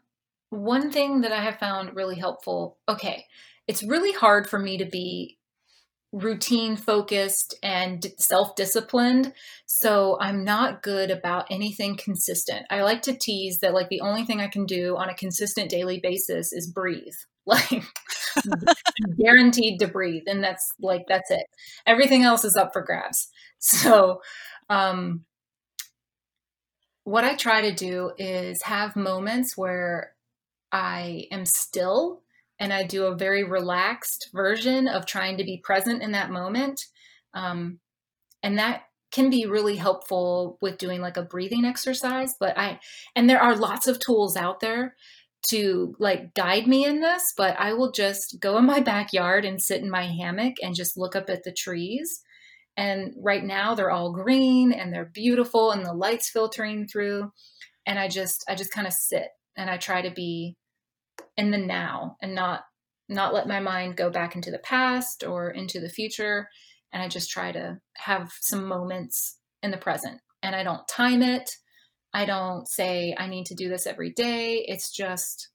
[0.49, 2.77] one thing that I have found really helpful.
[2.87, 3.25] Okay,
[3.67, 5.37] it's really hard for me to be
[6.13, 9.33] routine focused and self disciplined.
[9.65, 12.65] So I'm not good about anything consistent.
[12.69, 15.69] I like to tease that, like, the only thing I can do on a consistent
[15.69, 17.13] daily basis is breathe.
[17.45, 17.83] Like,
[19.21, 20.23] guaranteed to breathe.
[20.27, 21.45] And that's like, that's it.
[21.85, 23.27] Everything else is up for grabs.
[23.59, 24.21] So,
[24.69, 25.25] um,
[27.03, 30.13] what I try to do is have moments where
[30.71, 32.22] I am still
[32.63, 36.79] and I do a very relaxed version of trying to be present in that moment.
[37.33, 37.79] Um,
[38.41, 42.35] and that can be really helpful with doing like a breathing exercise.
[42.39, 42.79] But I,
[43.17, 44.95] and there are lots of tools out there
[45.49, 49.61] to like guide me in this, but I will just go in my backyard and
[49.61, 52.21] sit in my hammock and just look up at the trees.
[52.77, 57.29] And right now they're all green and they're beautiful and the light's filtering through.
[57.85, 60.55] And I just, I just kind of sit and I try to be
[61.37, 62.61] in the now and not,
[63.09, 66.49] not let my mind go back into the past or into the future.
[66.91, 71.21] And I just try to have some moments in the present and I don't time
[71.21, 71.49] it.
[72.13, 74.63] I don't say I need to do this every day.
[74.67, 75.49] It's just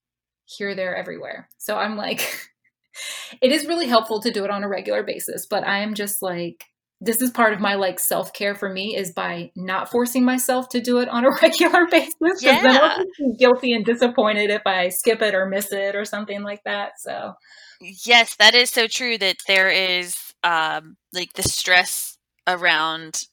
[0.46, 1.48] here, there, everywhere.
[1.58, 2.48] So I'm like,
[3.42, 6.22] it is really helpful to do it on a regular basis, but I am just
[6.22, 6.64] like,
[7.00, 10.68] this is part of my like self care for me is by not forcing myself
[10.70, 12.42] to do it on a regular basis.
[12.42, 12.62] Yeah.
[12.62, 16.42] Then I'll be guilty and disappointed if I skip it or miss it or something
[16.42, 16.92] like that.
[16.98, 17.34] So,
[17.80, 23.24] yes, that is so true that there is um, like the stress around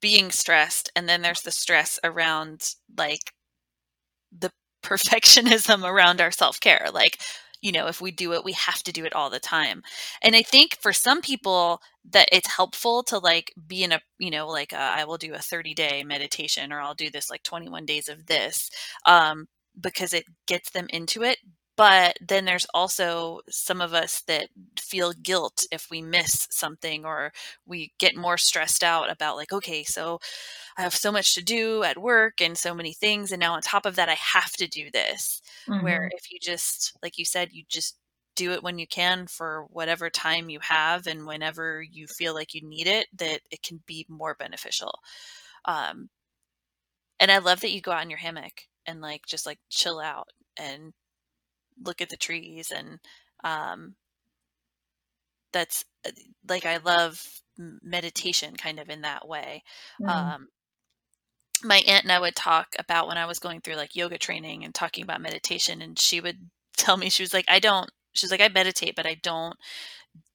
[0.00, 3.32] being stressed and then there's the stress around like
[4.36, 4.50] the
[4.82, 7.18] perfectionism around our self-care like
[7.62, 9.82] you know if we do it we have to do it all the time.
[10.22, 14.30] And i think for some people that it's helpful to like be in a you
[14.30, 17.42] know like a, I will do a 30 day meditation or i'll do this like
[17.42, 18.70] 21 days of this
[19.06, 19.46] um
[19.80, 21.38] because it gets them into it.
[21.76, 27.32] But then there's also some of us that feel guilt if we miss something or
[27.64, 30.18] we get more stressed out about like okay so
[30.78, 33.62] i have so much to do at work and so many things and now on
[33.62, 35.84] top of that i have to do this mm-hmm.
[35.84, 37.96] where if you just like you said you just
[38.36, 42.54] do it when you can for whatever time you have and whenever you feel like
[42.54, 44.98] you need it that it can be more beneficial
[45.66, 46.08] um
[47.18, 50.00] and i love that you go out in your hammock and like just like chill
[50.00, 50.92] out and
[51.84, 52.98] look at the trees and
[53.44, 53.94] um,
[55.52, 56.10] that's uh,
[56.48, 57.24] like I love
[57.82, 59.62] meditation kind of in that way.
[60.00, 60.08] Mm.
[60.08, 60.48] Um,
[61.64, 64.64] my aunt and I would talk about when I was going through like yoga training
[64.64, 66.38] and talking about meditation, and she would
[66.76, 67.90] tell me she was like, I don't.
[68.12, 69.56] She's like, I meditate, but I don't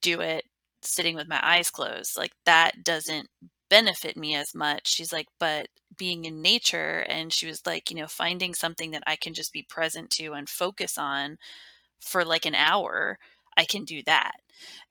[0.02, 0.44] do it
[0.82, 2.16] sitting with my eyes closed.
[2.16, 3.28] Like that doesn't
[3.68, 4.88] benefit me as much.
[4.88, 9.02] She's like, but being in nature, and she was like, you know, finding something that
[9.06, 11.38] I can just be present to and focus on
[12.00, 13.18] for like an hour,
[13.56, 14.32] I can do that.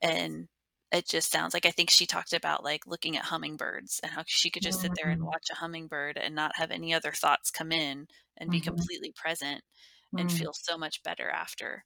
[0.02, 0.48] And
[0.96, 4.22] it just sounds like I think she talked about like looking at hummingbirds and how
[4.26, 5.28] she could just sit there and mm-hmm.
[5.28, 8.06] watch a hummingbird and not have any other thoughts come in
[8.36, 8.68] and be mm-hmm.
[8.68, 9.62] completely present
[10.14, 10.18] mm-hmm.
[10.18, 11.84] and feel so much better after.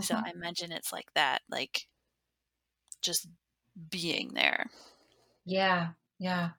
[0.00, 0.24] So mm-hmm.
[0.24, 1.86] I imagine it's like that, like
[3.02, 3.28] just
[3.90, 4.70] being there.
[5.44, 5.88] Yeah,
[6.18, 6.50] yeah.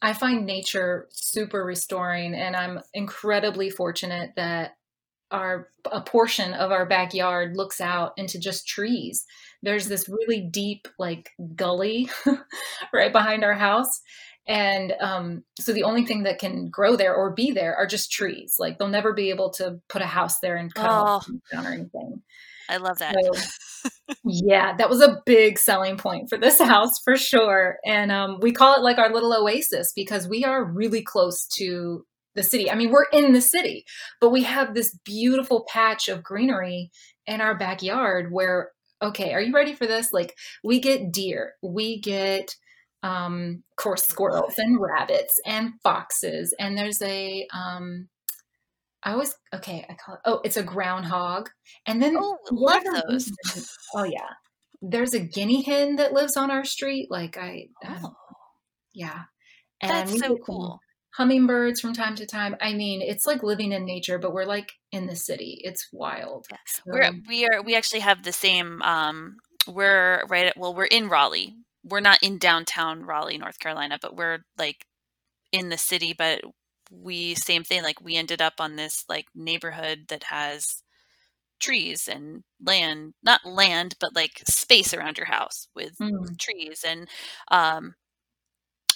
[0.00, 4.76] I find nature super restoring, and I'm incredibly fortunate that
[5.30, 9.24] our a portion of our backyard looks out into just trees.
[9.62, 12.08] There's this really deep like gully
[12.92, 14.00] right behind our house.
[14.46, 18.10] And um, so the only thing that can grow there or be there are just
[18.10, 18.56] trees.
[18.58, 21.20] Like they'll never be able to put a house there and cut oh,
[21.52, 22.22] down or anything.
[22.70, 23.14] I love that.
[23.14, 23.90] So,
[24.24, 27.78] yeah, that was a big selling point for this house for sure.
[27.84, 32.06] And um, we call it like our little oasis because we are really close to
[32.38, 32.70] the city.
[32.70, 33.84] I mean, we're in the city,
[34.20, 36.90] but we have this beautiful patch of greenery
[37.26, 38.70] in our backyard where,
[39.02, 40.12] okay, are you ready for this?
[40.12, 42.54] Like, we get deer, we get,
[43.02, 48.08] um, of course, squirrels and rabbits and foxes, and there's a, um,
[49.02, 49.86] I always okay.
[49.88, 50.20] I call it.
[50.24, 51.50] Oh, it's a groundhog,
[51.86, 53.30] and then oh, love those.
[53.94, 54.30] oh yeah,
[54.82, 57.08] there's a guinea hen that lives on our street.
[57.08, 58.16] Like I, oh.
[58.92, 59.22] yeah,
[59.80, 60.80] and that's so cool.
[61.18, 62.54] Hummingbirds from time to time.
[62.60, 65.60] I mean, it's like living in nature, but we're like in the city.
[65.64, 66.46] It's wild.
[66.48, 66.58] Yeah.
[66.66, 66.82] So.
[66.86, 68.80] We're we are we actually have the same.
[68.82, 70.46] Um, we're right.
[70.46, 71.56] At, well, we're in Raleigh.
[71.82, 74.86] We're not in downtown Raleigh, North Carolina, but we're like
[75.50, 76.14] in the city.
[76.16, 76.42] But
[76.92, 80.82] we same thing like we ended up on this like neighborhood that has
[81.60, 86.20] trees and land not land but like space around your house with, mm.
[86.20, 87.08] with trees and
[87.50, 87.94] um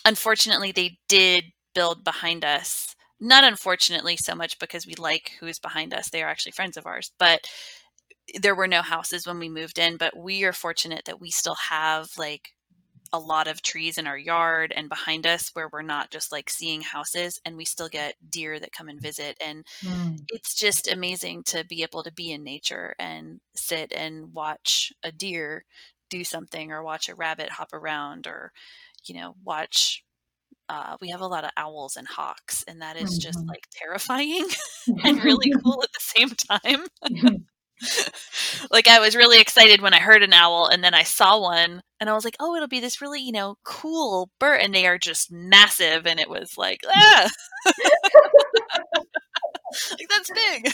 [0.04, 1.44] unfortunately they did
[1.74, 6.28] build behind us not unfortunately so much because we like who's behind us they are
[6.28, 7.48] actually friends of ours but
[8.40, 11.54] there were no houses when we moved in but we are fortunate that we still
[11.54, 12.50] have like
[13.12, 16.48] a lot of trees in our yard and behind us where we're not just like
[16.48, 20.18] seeing houses and we still get deer that come and visit and mm.
[20.28, 25.12] it's just amazing to be able to be in nature and sit and watch a
[25.12, 25.64] deer
[26.08, 28.50] do something or watch a rabbit hop around or
[29.04, 30.02] you know watch
[30.72, 33.28] uh, we have a lot of owls and hawks and that is mm-hmm.
[33.28, 34.46] just like terrifying
[35.04, 36.86] and really cool at the same time
[38.70, 41.82] like I was really excited when I heard an owl and then I saw one
[42.00, 44.86] and I was like, "Oh, it'll be this really, you know, cool bird." And they
[44.86, 47.28] are just massive and it was like, "Ah."
[49.90, 50.72] like that's big.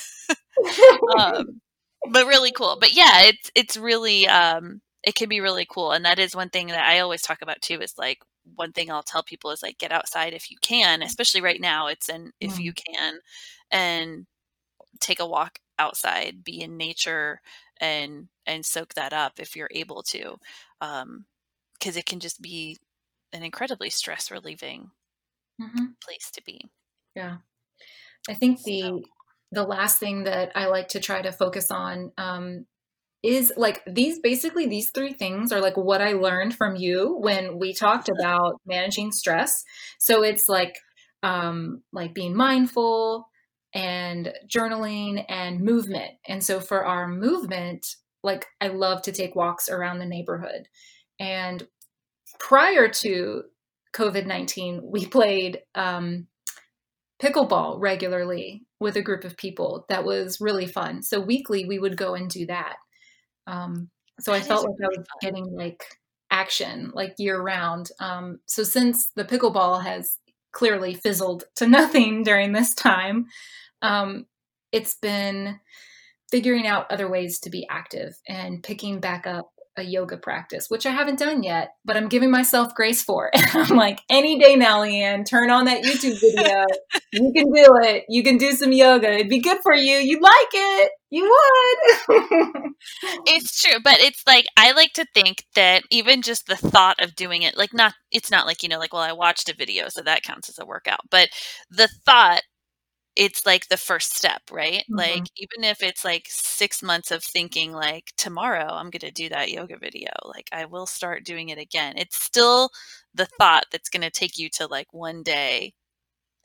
[1.18, 1.60] um,
[2.10, 2.76] but really cool.
[2.78, 6.50] But yeah, it's it's really um it can be really cool and that is one
[6.50, 8.18] thing that I always talk about too is like
[8.56, 11.86] one thing I'll tell people is like get outside if you can, especially right now
[11.88, 12.64] it's in if Mm.
[12.64, 13.20] you can
[13.70, 14.26] and
[15.00, 17.40] take a walk outside, be in nature
[17.80, 20.38] and and soak that up if you're able to.
[20.80, 21.26] Um
[21.78, 22.78] because it can just be
[23.32, 24.92] an incredibly stress relieving
[25.58, 25.96] Mhm.
[26.02, 26.68] place to be.
[27.14, 27.38] Yeah.
[28.28, 29.04] I think So the
[29.52, 32.66] the last thing that I like to try to focus on um,
[33.22, 37.58] is like these basically these three things are like what I learned from you when
[37.58, 39.64] we talked about managing stress.
[39.98, 40.76] So it's like
[41.22, 43.28] um, like being mindful
[43.74, 46.12] and journaling and movement.
[46.26, 47.86] And so for our movement,
[48.22, 50.68] like I love to take walks around the neighborhood.
[51.18, 51.66] And
[52.38, 53.42] prior to
[53.94, 56.28] COVID 19, we played um,
[57.20, 59.86] pickleball regularly with a group of people.
[59.88, 61.02] That was really fun.
[61.02, 62.76] So weekly, we would go and do that.
[63.48, 63.88] Um,
[64.20, 65.06] so I felt like I was fun.
[65.20, 65.82] getting like
[66.30, 67.90] action like year round.
[68.00, 70.18] Um, so since the pickleball has
[70.52, 73.26] clearly fizzled to nothing during this time,
[73.82, 74.26] um,
[74.70, 75.58] it's been
[76.30, 80.86] figuring out other ways to be active and picking back up a yoga practice, which
[80.86, 83.30] I haven't done yet, but I'm giving myself grace for.
[83.34, 86.64] And I'm like, any day now, Leanne, turn on that YouTube video.
[87.10, 88.04] You can do it.
[88.10, 89.10] You can do some yoga.
[89.10, 89.94] It'd be good for you.
[89.94, 90.92] You'd like it.
[91.10, 92.18] You would.
[93.26, 97.16] It's true, but it's like I like to think that even just the thought of
[97.16, 99.88] doing it, like not it's not like, you know, like well I watched a video
[99.88, 101.28] so that counts as a workout, but
[101.70, 102.42] the thought
[103.18, 104.84] it's like the first step, right?
[104.96, 105.28] Like Mhm.
[105.38, 109.50] even if it's like 6 months of thinking like tomorrow I'm going to do that
[109.52, 111.94] yoga video, like I will start doing it again.
[111.98, 112.70] It's still
[113.14, 115.74] the thought that's going to take you to like one day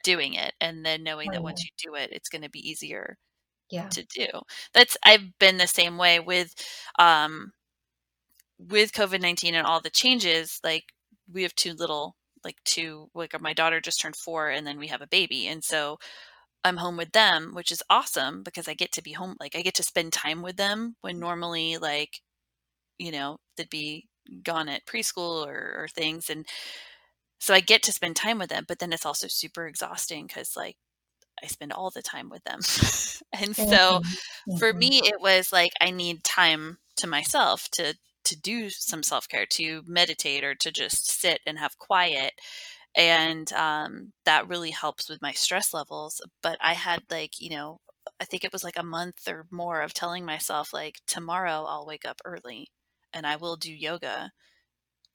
[0.03, 3.17] doing it and then knowing that once you do it it's going to be easier
[3.69, 3.91] yeah.
[3.91, 4.27] to do.
[4.73, 6.53] That's I've been the same way with
[6.99, 7.53] um
[8.59, 10.85] with COVID-19 and all the changes, like
[11.31, 14.87] we have two little like two like my daughter just turned 4 and then we
[14.87, 15.47] have a baby.
[15.47, 15.97] And so
[16.65, 19.61] I'm home with them, which is awesome because I get to be home like I
[19.61, 22.21] get to spend time with them when normally like,
[22.99, 24.09] you know, they'd be
[24.43, 26.47] gone at preschool or, or things and
[27.39, 30.55] so I get to spend time with them, but then it's also super exhausting cuz
[30.55, 30.77] like
[31.43, 32.61] I spend all the time with them.
[33.33, 34.07] and so Mhm.
[34.55, 37.95] for me it was like i need time to myself to
[38.25, 42.33] to do some self-care to meditate or to just sit and have quiet
[42.95, 47.79] and um, that really helps with my stress levels but i had like you know
[48.19, 51.85] i think it was like a month or more of telling myself like tomorrow i'll
[51.85, 52.67] wake up early
[53.13, 54.31] and i will do yoga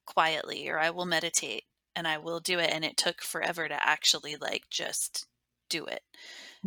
[0.06, 1.64] quietly or i will meditate
[1.94, 5.26] and i will do it and it took forever to actually like just
[5.68, 6.02] do it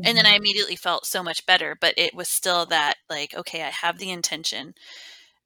[0.05, 0.37] and then I Mhm.
[0.37, 4.11] immediately felt so much better, but it was still that like, okay, I have the
[4.11, 4.73] intention.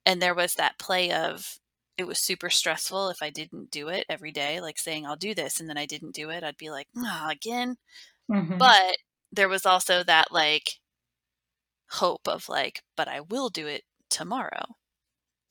[0.05, 1.59] And there was that play of
[1.97, 5.33] it was super stressful if I didn't do it every day, like saying I'll do
[5.33, 6.43] this and then I didn't do it.
[6.43, 7.77] I'd be like, ah, again.
[8.31, 8.57] Mhm.
[8.57, 8.97] But
[9.31, 10.79] there was also that like
[11.89, 14.65] hope of like, but I will do it tomorrow.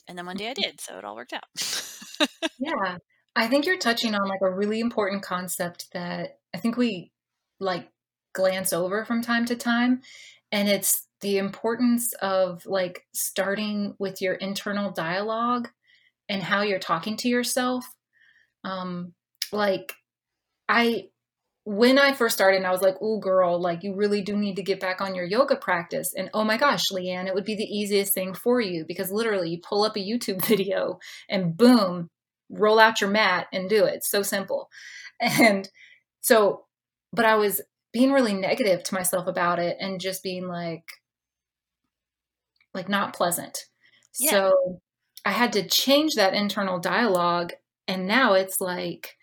[0.09, 1.45] And then one day I did, so it all worked out.
[2.59, 2.99] Yeah.
[3.37, 7.11] I think you're touching on like a really important concept that I think we
[7.59, 7.89] like
[8.33, 10.03] glance over from time to time.
[10.53, 15.69] And it's the importance of like starting with your internal dialogue
[16.29, 17.85] and how you're talking to yourself.
[18.65, 19.13] Um,
[19.53, 19.95] like
[20.69, 21.05] I
[21.65, 24.57] when I first started, and I was like, "Oh, girl, like you really do need
[24.57, 27.57] to get back on your yoga practice." And oh my gosh, Leanne, it would be
[27.57, 30.99] the easiest thing for you because literally, you pull up a YouTube video
[31.29, 32.11] and boom,
[32.51, 33.95] roll out your mat and do it.
[33.97, 34.69] It's So simple.
[35.21, 35.69] And
[36.21, 36.65] so,
[37.13, 37.61] but I was
[37.93, 40.83] being really negative to myself about it and just being like,
[42.75, 43.59] like not pleasant.
[44.19, 44.31] yeah.
[44.31, 44.81] So
[45.25, 47.53] I had to change that internal dialogue,
[47.89, 49.17] and now it's like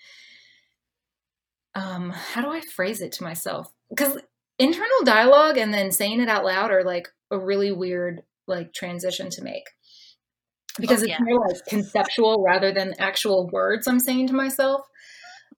[1.74, 3.72] um how do i phrase it to myself?
[3.90, 4.18] Because
[4.60, 9.30] internal dialogue and then saying it out loud are like a really weird like transition
[9.32, 9.64] to make.
[9.68, 14.82] Oh because it's more like conceptual rather than actual words i'm saying to myself.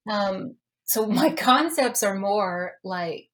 [0.10, 3.30] Um so my concepts are more like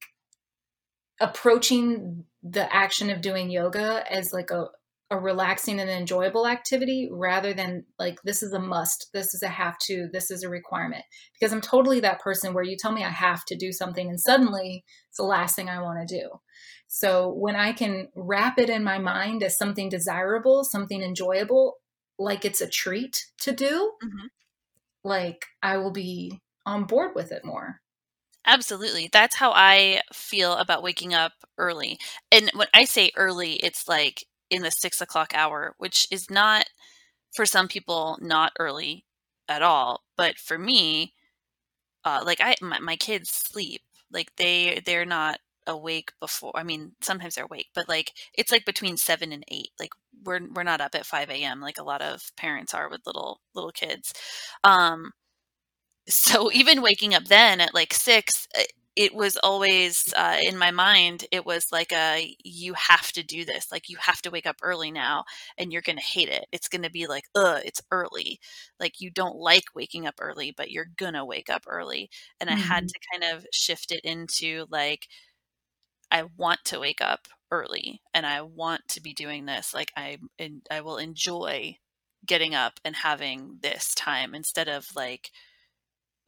[1.20, 4.68] approaching the action of doing yoga as like a
[5.12, 9.47] a relaxing and enjoyable activity rather than like this is a must this is a
[9.47, 11.03] have to this is a requirement
[11.34, 14.20] because i'm totally that person where you tell me i have to do something and
[14.20, 16.30] suddenly it's the last thing i want to do
[16.88, 21.78] so when i can wrap it in my mind as something desirable something enjoyable
[22.20, 24.28] like it's a treat to do mm-hmm.
[25.03, 27.82] like i will be on board with it more
[28.45, 29.10] Absolutely.
[29.12, 31.99] That's how I feel about waking up early.
[32.32, 36.66] And when I say early, it's like in the six o'clock hour, which is not
[37.36, 39.06] for some people not early
[39.50, 40.04] at all.
[40.18, 41.14] But for me,
[42.06, 43.82] uh, like I, my, my kids sleep.
[44.12, 46.52] Like they, they're not awake before.
[46.56, 49.70] I mean, sometimes they're awake, but like it's like between seven and eight.
[49.80, 49.91] Like
[50.24, 51.62] we're we're not up at five a.m.
[51.62, 54.14] like a lot of parents are with little little kids.
[54.64, 55.12] Um,
[56.08, 58.64] so even waking up then at like six, eh,
[59.00, 63.45] it was always uh, in my mind it was like a you have to do
[63.45, 65.24] this like you have to wake up early now
[65.58, 68.41] and you're gonna hate it it's gonna be like ugh it's early
[68.78, 72.10] like you don't like waking up early but you're gonna wake up early
[72.41, 72.60] and mm-hmm.
[72.60, 72.88] i had mm-hmm.
[72.88, 75.08] to kind of shift it into like
[76.12, 80.18] i want to wake up early and i want to be doing this like i
[80.38, 81.74] and i will enjoy
[82.26, 85.32] getting up and having this time instead of like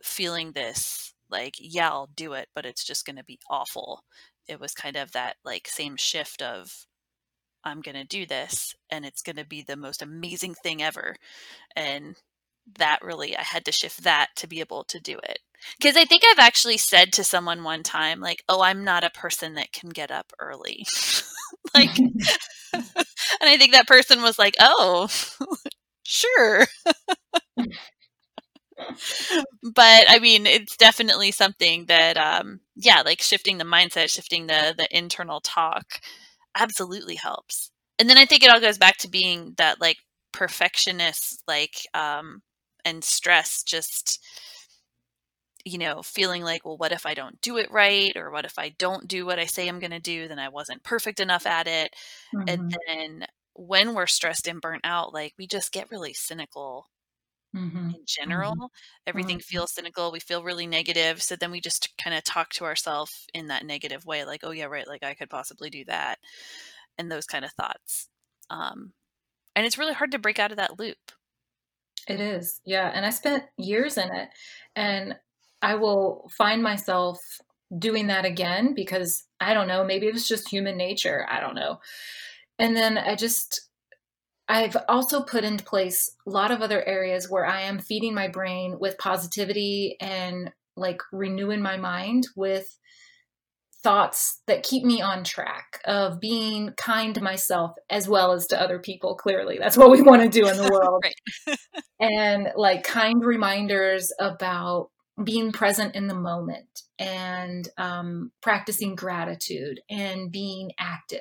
[0.02, 4.04] feeling this like yeah i'll do it but it's just going to be awful.
[4.48, 6.86] It was kind of that like same shift of
[7.64, 11.16] i'm going to do this and it's going to be the most amazing thing ever.
[11.76, 12.16] And
[12.78, 15.40] that really i had to shift that to be able to do it.
[15.80, 19.10] Because i think i've actually said to someone one time like oh i'm not a
[19.12, 20.86] person that can get up early.
[21.76, 21.98] Like
[22.74, 22.86] and
[23.42, 25.08] i think that person was like oh
[26.04, 26.66] sure
[29.62, 34.74] but I mean, it's definitely something that, um, yeah, like shifting the mindset, shifting the
[34.78, 36.02] the internal talk,
[36.56, 37.72] absolutely helps.
[38.00, 39.98] And then I think it all goes back to being that like
[40.32, 42.42] perfectionist, like, um,
[42.86, 43.64] and stress.
[43.64, 44.20] Just
[45.66, 48.58] you know, feeling like, well, what if I don't do it right, or what if
[48.58, 50.28] I don't do what I say I'm going to do?
[50.28, 51.94] Then I wasn't perfect enough at it.
[52.34, 52.50] Mm-hmm.
[52.50, 56.88] And then when we're stressed and burnt out, like we just get really cynical
[57.56, 57.89] Mm-hmm.
[57.89, 58.54] in general.
[58.54, 58.66] Mm-hmm.
[59.08, 59.56] Everything mm-hmm.
[59.58, 60.12] feels cynical.
[60.12, 61.22] We feel really negative.
[61.22, 64.52] So then we just kind of talk to ourselves in that negative way, like, oh,
[64.52, 64.88] yeah, right.
[64.88, 66.20] Like I could possibly do that.
[66.97, 68.08] And those kind of thoughts.
[68.49, 68.93] Um,
[69.56, 70.97] and it's really hard to break out of that loop.
[72.08, 72.62] It is.
[72.66, 72.89] Yeah.
[72.93, 74.30] And I spent years in it.
[74.76, 75.16] And
[75.62, 77.20] I will find myself
[77.78, 81.26] doing that again because I don't know, maybe it was just human nature.
[81.30, 81.80] I don't know.
[82.60, 83.70] And then I just
[84.52, 88.28] I've also put into place a lot of other areas where I am feeding my
[88.28, 92.78] brain with positivity and like renewing my mind with
[93.82, 98.62] thoughts that keep me on track of being kind to myself as well as to
[98.62, 99.58] other people clearly.
[99.58, 101.04] That's what we want to do in the world.
[102.02, 104.89] And like kind reminders about
[105.24, 111.20] being present in the moment and um, practicing gratitude and being active.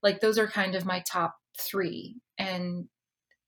[0.00, 2.86] Like those are kind of my top three and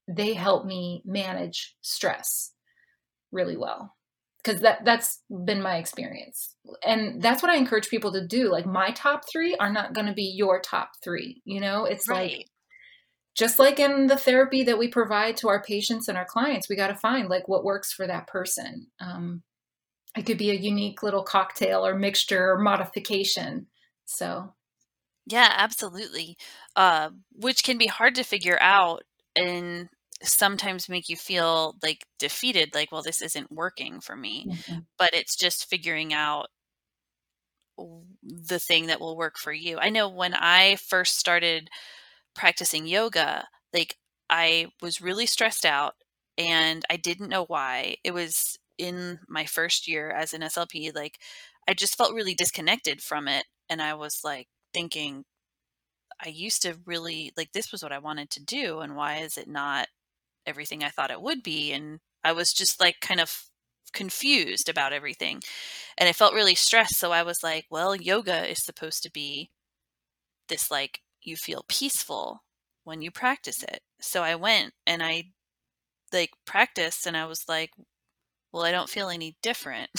[0.09, 2.53] they help me manage stress
[3.33, 3.95] really well
[4.43, 6.55] because that that's been my experience.
[6.85, 10.07] And that's what i encourage people to do like my top three are not going
[10.07, 11.85] to be your top three you know?
[11.85, 12.39] It's right.
[12.39, 12.47] like
[13.35, 16.77] just like in the therapy that we provide to our patients and our clients we
[16.77, 18.89] got to find like what works for that person.
[19.01, 19.43] Um,
[20.17, 23.67] it could be a unique little cocktail or mixture or modification
[24.05, 24.55] so
[25.27, 26.37] yeah, absolutely.
[26.77, 29.03] Uh, which can be hard to figure out
[29.37, 29.89] and
[30.22, 34.47] sometimes make you feel like defeated, like, well, this isn't working for me.
[34.49, 34.79] Mm-hmm.
[34.99, 36.49] But it's just figuring out
[38.22, 39.79] the thing that will work for you.
[39.79, 41.68] I know when I first started
[42.35, 43.97] practicing yoga, like
[44.31, 45.95] I was really stressed out
[46.39, 47.97] and I didn't know why.
[48.05, 51.18] It was in my first year as an SLP, like
[51.68, 53.45] I just felt really disconnected from it.
[53.68, 55.25] And I was like, thinking
[56.25, 59.37] I used to really like this was what I wanted to do and why is
[59.39, 59.89] it not
[60.47, 61.72] everything I thought it would be?
[61.72, 63.45] And I was just like kind of
[63.95, 65.43] confused about everything
[65.99, 69.51] and I felt really stressed so I was like well yoga is supposed to be
[70.49, 72.45] this like you feel peaceful
[72.85, 73.81] when you practice it.
[74.01, 75.25] So I went and I
[76.12, 77.70] like practiced and I was like
[78.53, 79.91] well I don't feel any different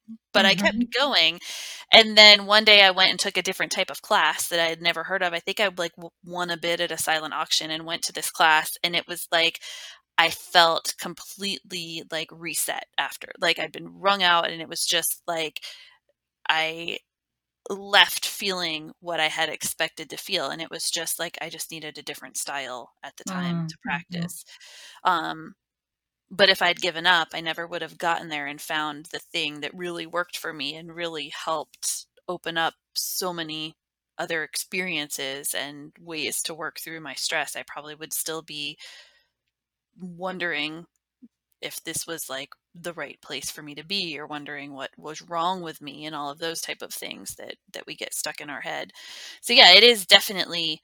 [0.34, 0.50] but mm-hmm.
[0.50, 1.00] I kept mm-hmm.
[1.00, 1.40] going.
[1.92, 4.66] And then one day I went and took a different type of class that I
[4.68, 5.32] had never heard of.
[5.34, 5.92] I think I like
[6.24, 9.28] won a bid at a silent auction and went to this class and it was
[9.32, 9.60] like
[10.18, 13.28] I felt completely like reset after.
[13.40, 15.60] Like I'd been wrung out and it was just like
[16.48, 16.98] I
[17.70, 20.50] left feeling what I had expected to feel.
[20.50, 23.68] And it was just like I just needed a different style at the time Mm,
[23.68, 23.82] to mhm.
[23.82, 24.44] practice.
[25.04, 25.54] Um,
[26.30, 29.60] but if I'd given up, I never would have gotten there and found the thing
[29.60, 33.76] that really worked for me and really helped open up so many
[34.18, 37.56] other experiences and ways to work through my stress.
[37.56, 38.78] I probably would still be
[40.00, 40.86] wondering
[41.62, 45.22] if this was like the right place for me to be or wondering what was
[45.22, 48.40] wrong with me and all of those type of things that that we get stuck
[48.40, 48.92] in our head.
[49.42, 50.80] So yeah, it is definitely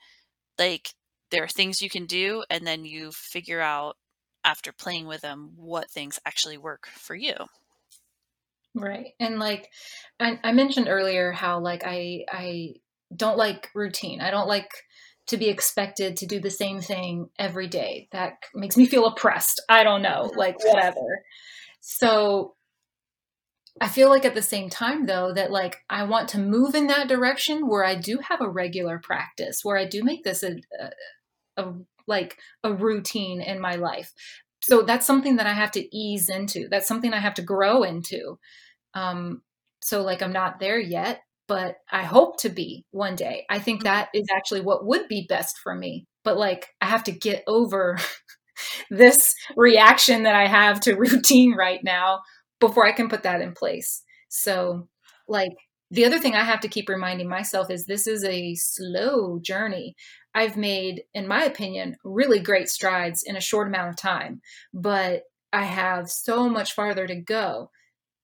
[0.59, 0.91] like
[1.30, 3.97] there are things you can do and then you figure out
[4.45, 7.34] after playing with them what things actually work for you.
[8.74, 9.14] Right.
[9.18, 9.68] And like
[10.18, 12.74] I, I mentioned earlier how like I I
[13.14, 14.20] don't like routine.
[14.20, 14.70] I don't like
[15.26, 18.09] to be expected to do the same thing every day.
[18.12, 19.62] That makes me feel oppressed.
[19.68, 21.24] I don't know, like whatever.
[21.80, 22.55] So
[23.80, 26.86] I feel like at the same time though that like I want to move in
[26.88, 30.57] that direction where I do have a regular practice, where I do make this a,
[30.78, 31.74] a, a
[32.07, 34.12] like a routine in my life.
[34.62, 36.68] So that's something that I have to ease into.
[36.70, 38.38] That's something I have to grow into.
[38.94, 39.42] Um,
[39.82, 43.46] so like I'm not there yet, but I hope to be one day.
[43.51, 43.84] I think Mhm.
[43.84, 46.07] that is actually what would be best for me.
[46.24, 47.98] But like I have to get over
[48.90, 52.20] this reaction that I have to routine right now
[52.61, 54.03] before I can put that in place.
[54.28, 54.88] So
[55.28, 55.53] like
[55.90, 59.96] the other thing I have to keep reminding myself is this is a slow journey.
[60.35, 64.41] I've made, in my opinion, really great strides in a short amount of time,
[64.72, 65.22] but
[65.53, 67.70] I have so much farther to go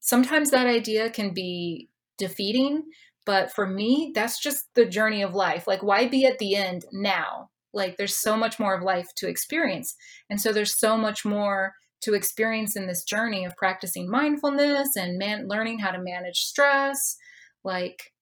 [0.06, 2.84] sometimes that idea can be defeating,
[3.26, 5.66] but for me, that's just the journey of life.
[5.66, 7.50] Like, why be at the end now?
[7.74, 9.96] Like, there's so much more of life to experience.
[10.30, 15.18] And so, there's so much more to experience in this journey of practicing mindfulness and
[15.18, 17.16] man- learning how to manage stress.
[17.64, 18.12] Like,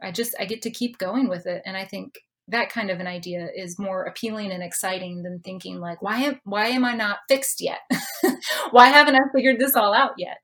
[0.00, 1.62] I just, I get to keep going with it.
[1.66, 2.14] And I think
[2.52, 6.40] that kind of an idea is more appealing and exciting than thinking like why am
[6.44, 7.80] why am i not fixed yet
[8.70, 10.38] why haven't i figured this all out yet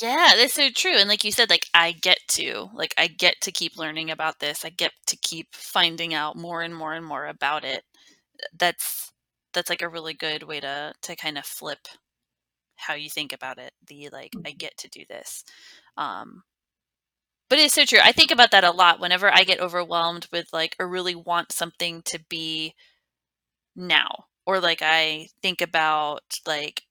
[0.00, 0.96] Yeah, that's so true.
[0.96, 4.38] And like you said, like I get to, like I get to keep learning about
[4.38, 4.64] this.
[4.64, 7.82] I get to keep finding out more and more and more about it.
[8.56, 9.12] That's
[9.54, 11.88] that's like a really good way to to kind of flip
[12.76, 13.72] how you think about it.
[13.88, 15.44] The like I get to do this.
[15.96, 16.42] Um
[17.48, 18.00] but it's so true.
[18.02, 21.52] I think about that a lot whenever I get overwhelmed with like or really want
[21.52, 22.74] something to be
[23.74, 26.82] now or like I think about like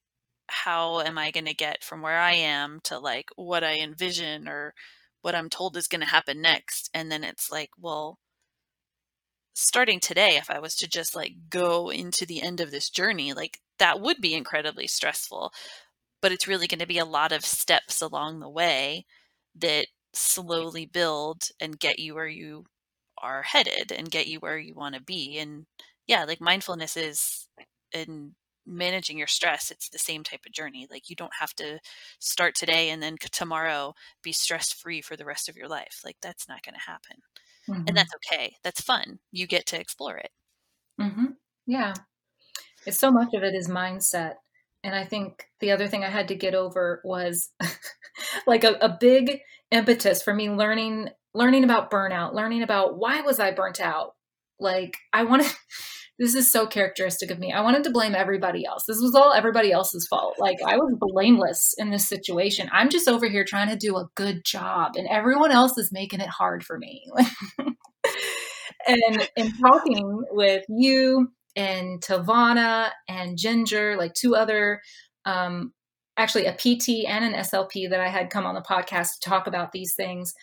[0.47, 4.47] how am I going to get from where I am to like what I envision
[4.47, 4.73] or
[5.21, 8.17] what I'm told is going to happen next and then it's like well
[9.53, 13.33] starting today if I was to just like go into the end of this journey
[13.33, 15.51] like that would be incredibly stressful
[16.21, 19.05] but it's really going to be a lot of steps along the way
[19.55, 19.87] that
[20.17, 22.65] slowly build and get you where you
[23.17, 25.65] are headed and get you where you want to be and
[26.07, 27.47] yeah like mindfulness is
[27.93, 31.79] in managing your stress it's the same type of journey like you don't have to
[32.19, 36.17] start today and then tomorrow be stress free for the rest of your life like
[36.21, 37.17] that's not going to happen
[37.87, 40.31] and hmm that's okay that's fun you get to explore it
[40.99, 41.25] hmm
[41.65, 41.93] Yeah.
[42.85, 44.35] It's so much of it is mindset.
[44.83, 47.49] And I think the other thing I had to get over was
[48.47, 49.39] like a, a big
[49.71, 54.13] impetus for me learning learning about burnout, learning about why was I burnt out?
[54.59, 55.47] Like I wanted
[56.19, 57.53] this is so characteristic of me.
[57.53, 58.83] I wanted to blame everybody else.
[58.87, 60.35] This was all everybody else's fault.
[60.39, 62.69] Like I was blameless in this situation.
[62.71, 66.21] I'm just over here trying to do a good job and everyone else is making
[66.21, 67.05] it hard for me.
[68.87, 74.81] and in talking with you and Tavana and Ginger, like two other,
[75.25, 75.73] um,
[76.15, 79.47] actually a PT and an SLP that I had come on the podcast to talk
[79.47, 80.33] about these things,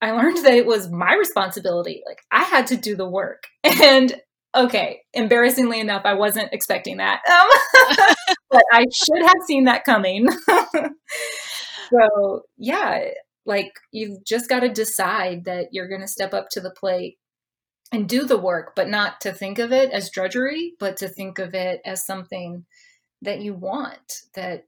[0.00, 2.02] I learned that it was my responsibility.
[2.06, 3.44] Like I had to do the work.
[3.82, 4.14] And
[4.54, 7.20] okay, embarrassingly enough, I wasn't expecting that.
[7.30, 8.14] Um,
[8.50, 10.28] but I should have seen that coming.
[11.90, 13.08] so yeah,
[13.46, 17.16] like you've just got to decide that you're going to step up to the plate
[17.92, 21.38] and do the work, but not to think of it as drudgery, but to think
[21.38, 22.64] of it as something
[23.20, 24.64] that you want that,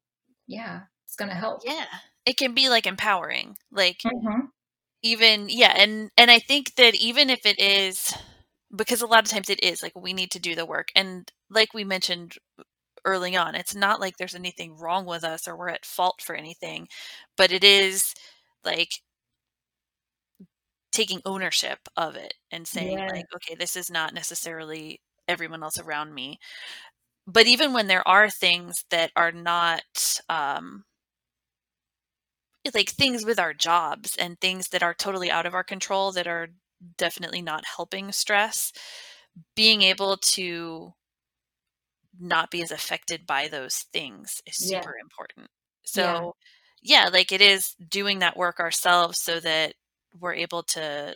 [0.46, 1.62] yeah, it's going to help.
[1.64, 1.86] yeah
[2.26, 4.40] it can be like empowering like hmm
[5.02, 8.14] even yeah and and i think that even if it is
[8.74, 11.30] because a lot of times it is like we need to do the work and
[11.50, 12.34] like we mentioned
[13.04, 16.34] early on it's not like there's anything wrong with us or we're at fault for
[16.34, 16.88] anything
[17.36, 18.14] but it is
[18.64, 18.90] like
[20.94, 23.10] taking ownership of it and saying Yeah.
[23.14, 26.38] like okay this is not necessarily everyone else around me
[27.26, 29.82] but even when there are things that are not
[30.28, 30.84] um
[32.74, 36.26] like things with our jobs and things that are totally out of our control that
[36.26, 36.48] are
[36.96, 38.72] definitely not helping stress
[39.54, 40.92] being able to
[42.18, 44.86] not be as affected by those things is Yeah.
[44.86, 45.48] super important
[45.94, 46.26] Yeah.
[46.26, 46.34] so
[46.82, 49.74] yeah like it is doing that work ourselves so that
[50.20, 51.14] we're able to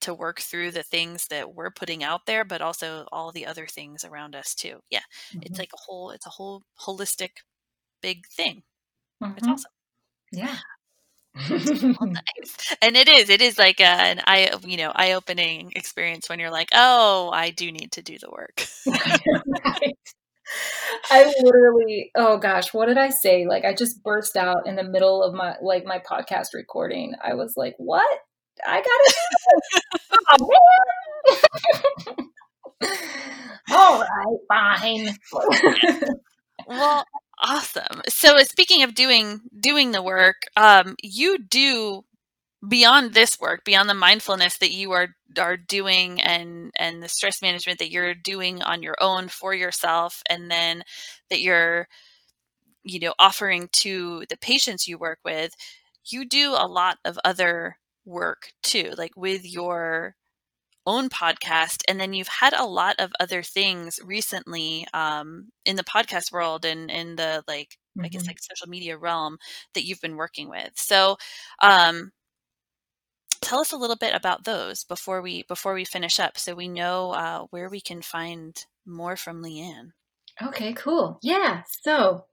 [0.00, 3.66] to work through the things that we're putting out there but also all the other
[3.66, 5.00] things around us too yeah
[5.42, 5.60] it's Mhm.
[5.60, 7.30] like a whole it's a whole holistic
[8.02, 8.62] big thing
[9.36, 9.48] it's Mhm.
[9.48, 9.72] awesome
[10.32, 10.58] Yeah.
[12.02, 12.56] Nice.
[12.82, 13.28] And it is.
[13.30, 17.50] It is like a, an eye, you know, eye-opening experience when you're like, "Oh, I
[17.50, 18.66] do need to do the work."
[19.82, 19.98] Right.
[21.10, 23.46] I literally oh gosh, what did I say?
[23.46, 27.14] Like, I just burst out in the middle of my like, my podcast recording.
[27.22, 28.06] I was like, "What?
[28.66, 29.14] I gotta
[30.40, 30.40] do
[31.30, 31.44] this?
[33.70, 34.02] Aw.
[34.02, 35.16] Alright, fine.
[36.66, 37.04] Well,
[37.42, 38.02] awesome.
[38.08, 42.04] So, uh, speaking of doing doing the work, um, you do
[42.68, 45.08] beyond this work, beyond the mindfulness that you are
[45.38, 50.22] are doing and and the stress management that you're doing on your own for yourself
[50.28, 50.82] and then
[51.30, 51.88] that you're
[52.84, 55.54] you know offering to the patients you work with,
[56.06, 60.14] you do a lot of other work too, like with your
[60.86, 65.84] own podcast and then you've had a lot of other things recently um, in the
[65.84, 68.28] podcast world and in the like i guess Mhm.
[68.28, 69.38] like social media realm
[69.74, 71.16] that you've been working with so
[71.62, 72.10] um,
[73.44, 76.68] tell us a little bit about those before we before we finish up so we
[76.68, 79.92] know uh, where we can find more from leanne
[80.42, 81.18] Okay, cool.
[81.22, 81.62] Yeah.
[81.82, 82.24] So,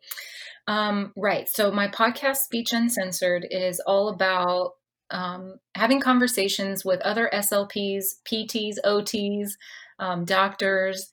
[0.67, 1.47] um, right.
[1.47, 4.71] So my podcast, Speech Uncensored, is all about
[5.11, 9.51] um, having conversations with other SLPs, PTs, OTs,
[9.99, 11.09] um, doctors,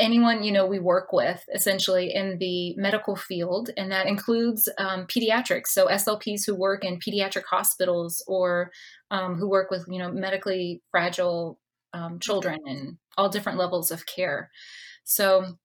[0.00, 5.06] anyone you know we work with essentially in the medical field, and that includes um,
[5.06, 5.68] pediatrics.
[5.68, 8.70] So SLPs who work in pediatric hospitals or
[9.10, 11.58] um, who work with you know medically fragile
[11.92, 14.50] um, children and all different levels of care.
[15.04, 15.56] So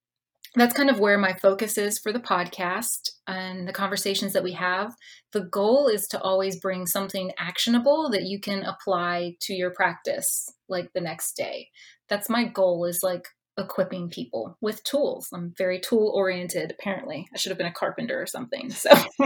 [0.56, 4.54] that's kind of where my focus is for the podcast and the conversations that we
[4.54, 4.94] have.
[5.34, 10.50] The goal is to always bring something actionable that you can apply to your practice
[10.70, 11.70] like the next day.
[12.08, 13.28] That's my goal is like
[13.58, 15.30] equipping people with tools.
[15.34, 17.28] I'm very tool oriented apparently.
[17.34, 18.70] I should have been a carpenter or something.
[18.70, 18.91] So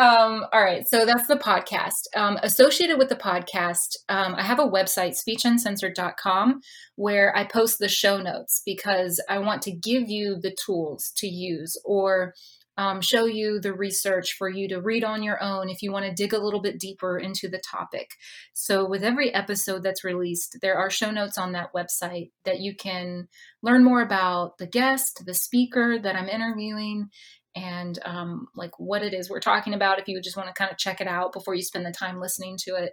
[0.00, 2.06] Um, all right, so that's the podcast.
[2.16, 6.62] Um, associated with the podcast, um, I have a website, speechuncensored.com,
[6.96, 11.26] where I post the show notes because I want to give you the tools to
[11.26, 12.32] use or
[12.80, 16.06] um, show you the research for you to read on your own if you want
[16.06, 18.12] to dig a little bit deeper into the topic.
[18.54, 22.74] So, with every episode that's released, there are show notes on that website that you
[22.74, 23.28] can
[23.60, 27.10] learn more about the guest, the speaker that I'm interviewing,
[27.54, 30.70] and um, like what it is we're talking about if you just want to kind
[30.70, 32.92] of check it out before you spend the time listening to it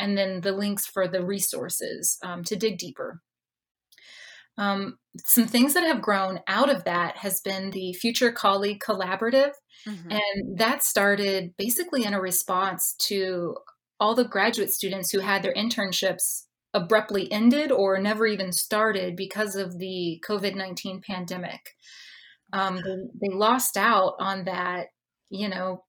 [0.00, 3.20] and then the links for the resources um, to dig deeper
[4.58, 9.52] um, some things that have grown out of that has been the future colleague collaborative
[9.86, 10.18] Mhm.
[10.20, 13.56] and that started basically in a response to
[14.00, 16.44] all the graduate students who had their internships
[16.74, 21.74] abruptly ended or never even started because of the covid-19 pandemic
[22.52, 24.88] um, they, they lost out on that,
[25.30, 25.84] you know,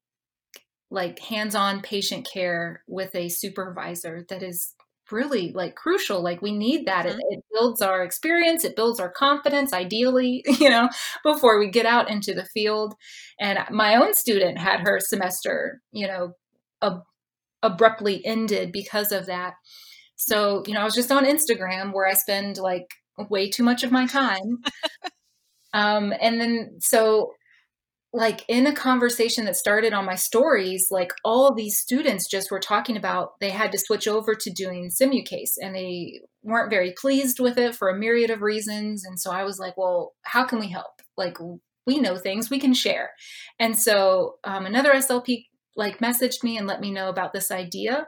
[0.91, 4.73] like hands-on patient care with a supervisor that is
[5.11, 6.21] really like crucial.
[6.21, 7.05] Like we need that.
[7.05, 7.19] It, Mhm.
[7.31, 10.89] it builds our experience, it builds our confidence, ideally, you know,
[11.23, 12.95] before we get out into the field.
[13.39, 16.33] And my own student had her semester, you know,
[16.81, 17.03] ab-
[17.63, 19.55] abruptly ended because of that.
[20.17, 22.87] So, you know, I was just on Instagram where I spend like
[23.29, 24.59] way too much of my time.
[25.73, 27.33] Um, and then so
[28.11, 32.59] like in a conversation that started on my stories, like all these students just were
[32.59, 37.39] talking about they had to switch over to doing Simucase and they weren't very pleased
[37.39, 39.05] with it for a myriad of reasons.
[39.05, 41.01] And so I was like, well, how can we help?
[41.17, 41.37] Like
[41.85, 43.11] we know things we can share.
[43.59, 45.45] And so um, another SLP
[45.75, 48.07] like messaged me and let me know about this idea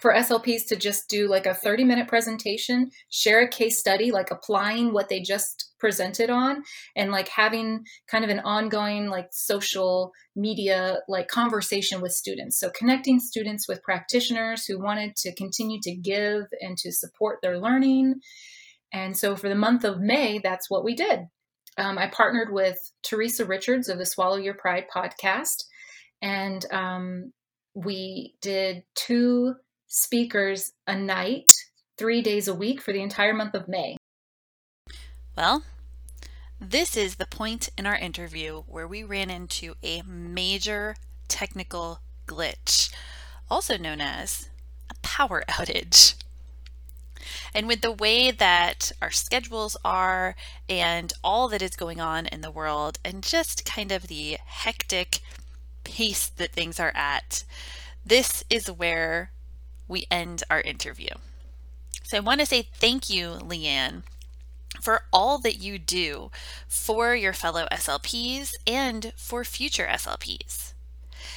[0.00, 4.30] for SLPs to just do like a 30 minute presentation, share a case study, like
[4.30, 6.62] applying what they just presented on,
[6.96, 12.58] and like having kind of an ongoing like social media like conversation with students.
[12.58, 17.58] So connecting students with practitioners who wanted to continue to give and to support their
[17.58, 18.16] learning.
[18.92, 21.20] And so for the month of May, that's what we did.
[21.76, 25.64] Um, I partnered with Theresa Richards of the Swallow Your Pride podcast,
[26.22, 27.32] and um,
[27.74, 29.54] we did two
[29.86, 31.46] speakers a night,
[31.98, 33.96] three days a week for the entire month of May.
[35.36, 35.62] Well,
[36.60, 40.96] this is the point in our interview where we ran into a major
[41.28, 42.92] technical glitch,
[43.50, 44.48] also known as
[44.90, 46.14] a power outage.
[47.54, 50.34] And with the way that our schedules are
[50.68, 55.20] and all that is going on in the world, and just kind of the hectic
[55.84, 57.44] pace that things are at,
[58.04, 59.30] this is where
[59.88, 61.10] we end our interview.
[62.02, 64.02] So I want to say thank you, Leanne,
[64.80, 66.30] for all that you do
[66.68, 70.73] for your fellow SLPs and for future SLPs.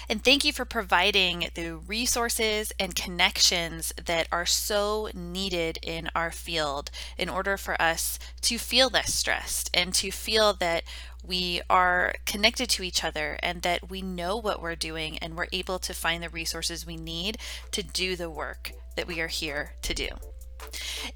[0.10, 6.32] And thank you for providing the resources and connections that are so needed in our
[6.32, 10.84] field in order for us to feel less stressed and to feel that
[11.26, 15.48] we are connected to each other and that we know what we're doing and we're
[15.52, 17.38] able to find the resources we need
[17.72, 20.08] to do the work that we are here to do.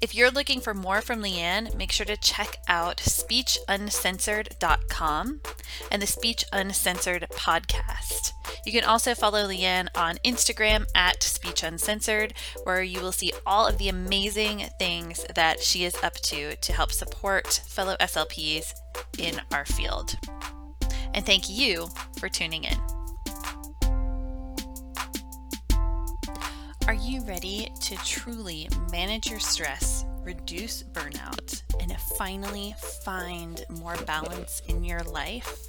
[0.00, 5.40] If you're looking for more from Leanne, make sure to check out speechuncensored.com
[5.90, 8.32] and the Speech Uncensored podcast.
[8.64, 12.34] You can also follow Leanne on Instagram at Speech Uncensored,
[12.64, 16.72] where you will see all of the amazing things that she is up to to
[16.72, 18.74] help support fellow SLPs
[19.18, 20.16] in our field.
[21.14, 21.88] And thank you
[22.18, 23.01] for tuning in.
[26.88, 34.62] Are you ready to truly manage your stress, reduce burnout, and finally find more balance
[34.68, 35.66] in your life?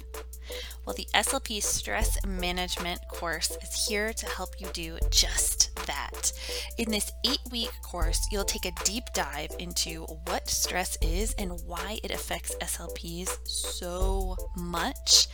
[0.84, 6.32] Well, the SLP Stress Management course is here to help you do just that.
[6.76, 11.60] In this eight week course, you'll take a deep dive into what stress is and
[11.64, 15.28] why it affects SLPs so much,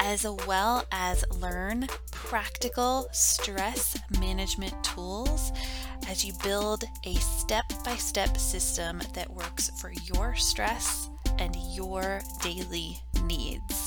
[0.00, 5.52] as well as learn practical stress management tools
[6.08, 12.22] as you build a step by step system that works for your stress and your
[12.42, 13.86] daily needs.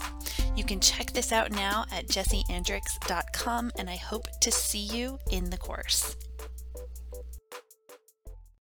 [0.55, 5.49] You can check this out now at jessieandrix.com, and I hope to see you in
[5.49, 6.15] the course.